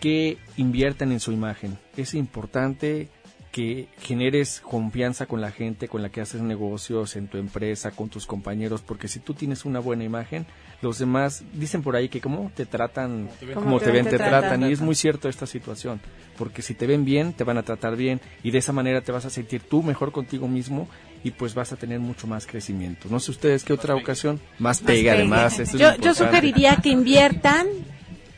[0.00, 1.78] que inviertan en su imagen.
[1.96, 3.08] Es importante
[3.56, 8.10] que generes confianza con la gente con la que haces negocios, en tu empresa, con
[8.10, 10.44] tus compañeros, porque si tú tienes una buena imagen,
[10.82, 14.72] los demás dicen por ahí que cómo te tratan, como te ven, te tratan, y
[14.72, 16.02] es muy cierto esta situación,
[16.36, 19.10] porque si te ven bien, te van a tratar bien, y de esa manera te
[19.10, 20.86] vas a sentir tú mejor contigo mismo,
[21.24, 23.08] y pues vas a tener mucho más crecimiento.
[23.08, 25.58] No sé ustedes qué otra ocasión, más pega además.
[25.58, 27.66] eso es yo, sugeriría que inviertan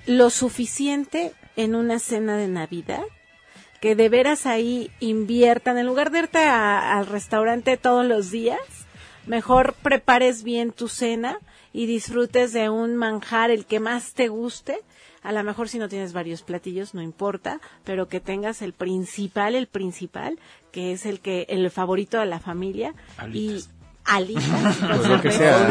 [0.06, 3.02] lo suficiente en una cena de Navidad,
[3.80, 8.60] que de veras ahí inviertan, en lugar de irte al restaurante todos los días,
[9.26, 11.40] mejor prepares bien tu cena
[11.72, 14.78] y disfrutes de un manjar, el que más te guste.
[15.20, 19.56] A lo mejor si no tienes varios platillos, no importa, pero que tengas el principal,
[19.56, 20.38] el principal,
[20.70, 22.94] que es el que el favorito de la familia
[23.32, 23.64] y
[24.08, 24.76] alitas.
[24.88, 25.66] Pues lo que con sea.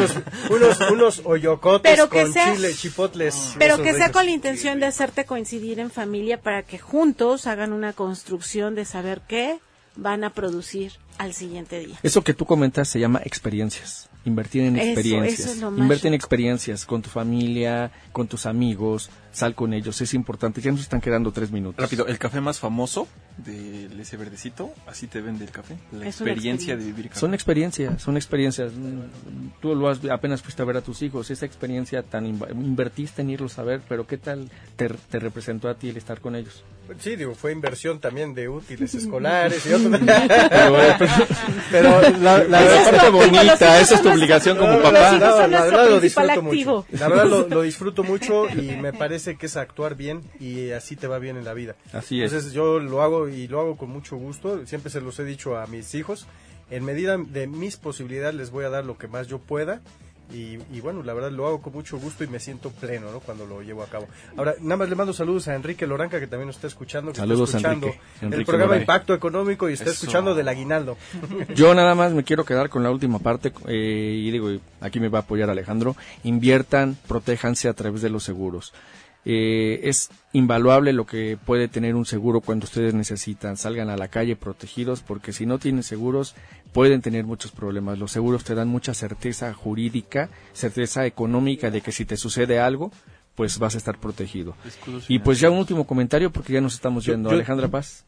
[0.48, 3.54] Unos, unos, unos hoyocotes Pero que con sea- chile, chipotles.
[3.58, 4.12] Pero esos que sea ricos.
[4.12, 8.84] con la intención de hacerte coincidir en familia para que juntos hagan una construcción de
[8.84, 9.58] saber qué
[9.96, 11.96] van a producir al siguiente día.
[12.02, 14.08] Eso que tú comentas se llama experiencias.
[14.28, 15.40] Invertir en Eso, experiencias.
[15.40, 19.72] eso es lo más Invertir en experiencias con tu familia, con tus amigos, sal con
[19.74, 20.00] ellos.
[20.00, 20.60] Es importante.
[20.60, 21.82] Ya nos están quedando tres minutos.
[21.82, 23.08] Rápido, el café más famoso
[23.38, 25.74] del ese verdecito, así te vende el café.
[25.92, 26.76] La experiencia experiencia.
[26.76, 27.20] de vivir café.
[27.20, 28.72] Son experiencias, son experiencias.
[28.72, 31.30] Mm, Tú lo has, apenas fuiste a ver a tus hijos.
[31.30, 35.68] Esa experiencia tan inv- invertiste en irlos a ver, pero ¿qué tal te, te representó
[35.68, 36.64] a ti el estar con ellos?
[37.00, 39.90] Sí, digo, fue inversión también de útiles escolares y otro.
[39.90, 40.76] Pero,
[41.70, 42.44] Pero la,
[42.90, 44.92] parte bonita, esa es tu obligación como No, papá.
[45.18, 46.76] la- son verdad lo disfruto activo.
[46.88, 46.98] mucho.
[46.98, 50.96] La verdad lo, lo disfruto mucho y me parece que es actuar bien y así
[50.96, 51.76] te va bien en la vida.
[51.92, 52.32] Así es.
[52.32, 54.66] Entonces yo lo hago y lo hago con mucho gusto.
[54.66, 56.26] Siempre se los he dicho a mis hijos.
[56.70, 59.80] En medida de mis posibilidades les voy a dar lo que más yo pueda.
[60.32, 63.20] Y, y bueno, la verdad lo hago con mucho gusto y me siento pleno ¿no?
[63.20, 64.06] cuando lo llevo a cabo.
[64.36, 67.12] Ahora, nada más le mando saludos a Enrique Loranca que también nos está escuchando.
[67.12, 68.02] Que Saludos, está escuchando Enrique.
[68.20, 68.76] el Enrique programa.
[68.76, 69.92] Impacto Económico y está Eso.
[69.94, 70.98] escuchando del aguinaldo.
[71.54, 74.50] Yo nada más me quiero quedar con la última parte eh, y digo,
[74.80, 78.74] aquí me va a apoyar Alejandro, inviertan, protéjanse a través de los seguros.
[79.24, 83.56] Eh, es invaluable lo que puede tener un seguro cuando ustedes necesitan.
[83.56, 86.34] Salgan a la calle protegidos porque si no tienen seguros
[86.72, 87.98] pueden tener muchos problemas.
[87.98, 92.90] Los seguros te dan mucha certeza jurídica, certeza económica de que si te sucede algo,
[93.34, 94.54] pues vas a estar protegido.
[95.08, 97.30] Y pues ya un último comentario porque ya nos estamos Yo- yendo.
[97.30, 98.04] yo- Alejandra Paz.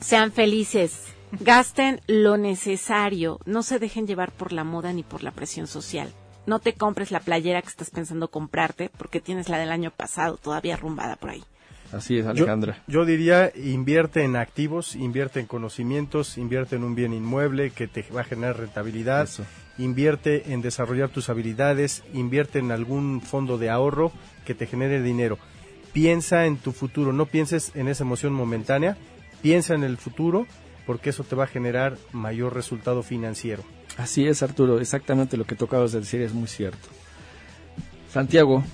[0.00, 1.04] Sean felices,
[1.40, 6.12] gasten lo necesario, no se dejen llevar por la moda ni por la presión social.
[6.46, 10.36] No te compres la playera que estás pensando comprarte porque tienes la del año pasado
[10.36, 11.42] todavía arrumbada por ahí.
[11.94, 12.82] Así es, Yo- Alejandra.
[12.86, 18.04] Yo, diría, invierte en activos, invierte en conocimientos, invierte en un bien inmueble que te
[18.14, 19.44] va a generar rentabilidad, Eso.
[19.78, 24.12] invierte en desarrollar tus habilidades, invierte en algún fondo de ahorro
[24.44, 25.38] que te genere dinero.
[25.92, 28.96] Piensa en tu futuro, no pienses en esa emoción momentánea,
[29.42, 30.46] piensa en el futuro
[30.86, 33.62] porque eso te va a generar mayor resultado financiero.
[33.96, 36.88] Así es, Arturo, exactamente lo que tú acabas de decir es muy cierto.
[38.10, 38.64] Santiago,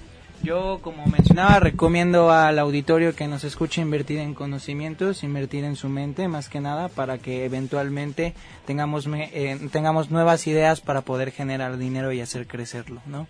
[0.43, 5.91] Yo, como mencionaba, recomiendo al auditorio que nos escuche invertir en conocimientos, invertir en su
[5.91, 8.35] mente, más que nada, para que eventualmente
[8.67, 13.29] tengamos, eh, tengamos nuevas ideas para poder generar dinero y hacer crecerlo, ¿no?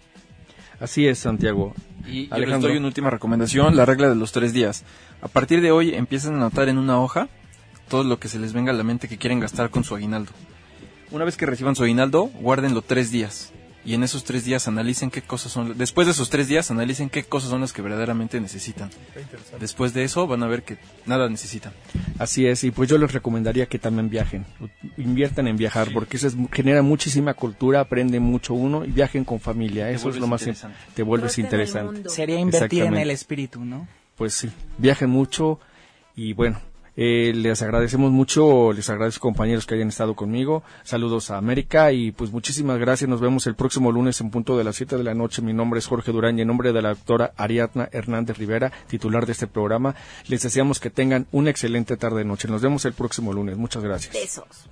[0.79, 1.75] Así es, Santiago.
[2.07, 4.85] Y yo les doy una última recomendación, la regla de los tres días.
[5.21, 7.29] A partir de hoy empiezan a anotar en una hoja
[7.89, 10.31] todo lo que se les venga a la mente que quieren gastar con su aguinaldo.
[11.11, 13.53] Una vez que reciban su aguinaldo, guárdenlo tres días
[13.85, 17.09] y en esos tres días analicen qué cosas son, después de esos tres días analicen
[17.09, 18.91] qué cosas son las que verdaderamente necesitan.
[19.59, 20.77] Después de eso van a ver que
[21.07, 21.73] nada necesitan.
[22.19, 24.45] Así es, y pues yo les recomendaría que también viajen,
[24.97, 29.91] inviertan en viajar, porque eso genera muchísima cultura, aprende mucho uno y viajen con familia,
[29.91, 30.79] eso es lo más interesante.
[30.95, 32.09] Te vuelves interesante.
[32.09, 33.89] Sería invertir en el espíritu, ¿no?
[34.17, 35.59] Pues sí, viajen mucho
[36.15, 36.61] y bueno,
[36.97, 40.63] eh, les agradecemos mucho, les agradezco compañeros que hayan estado conmigo.
[40.83, 43.09] Saludos a América y pues muchísimas gracias.
[43.09, 45.43] Nos vemos el próximo lunes en punto de las 7 de la noche.
[45.43, 49.27] Mi nombre es Jorge Durán y en nombre de la doctora Ariadna Hernández Rivera, titular
[49.27, 49.95] de este programa,
[50.27, 52.49] les deseamos que tengan una excelente tarde noche.
[52.49, 53.57] Nos vemos el próximo lunes.
[53.57, 54.13] Muchas gracias.
[54.13, 54.69] Besos.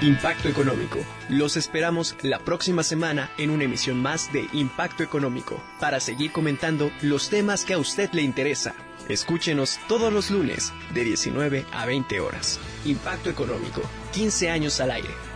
[0.00, 1.04] Impacto Económico.
[1.28, 6.92] Los esperamos la próxima semana en una emisión más de Impacto Económico para seguir comentando
[7.02, 8.76] los temas que a usted le interesa.
[9.08, 12.60] Escúchenos todos los lunes de 19 a 20 horas.
[12.84, 13.82] Impacto Económico.
[14.12, 15.27] 15 años al aire.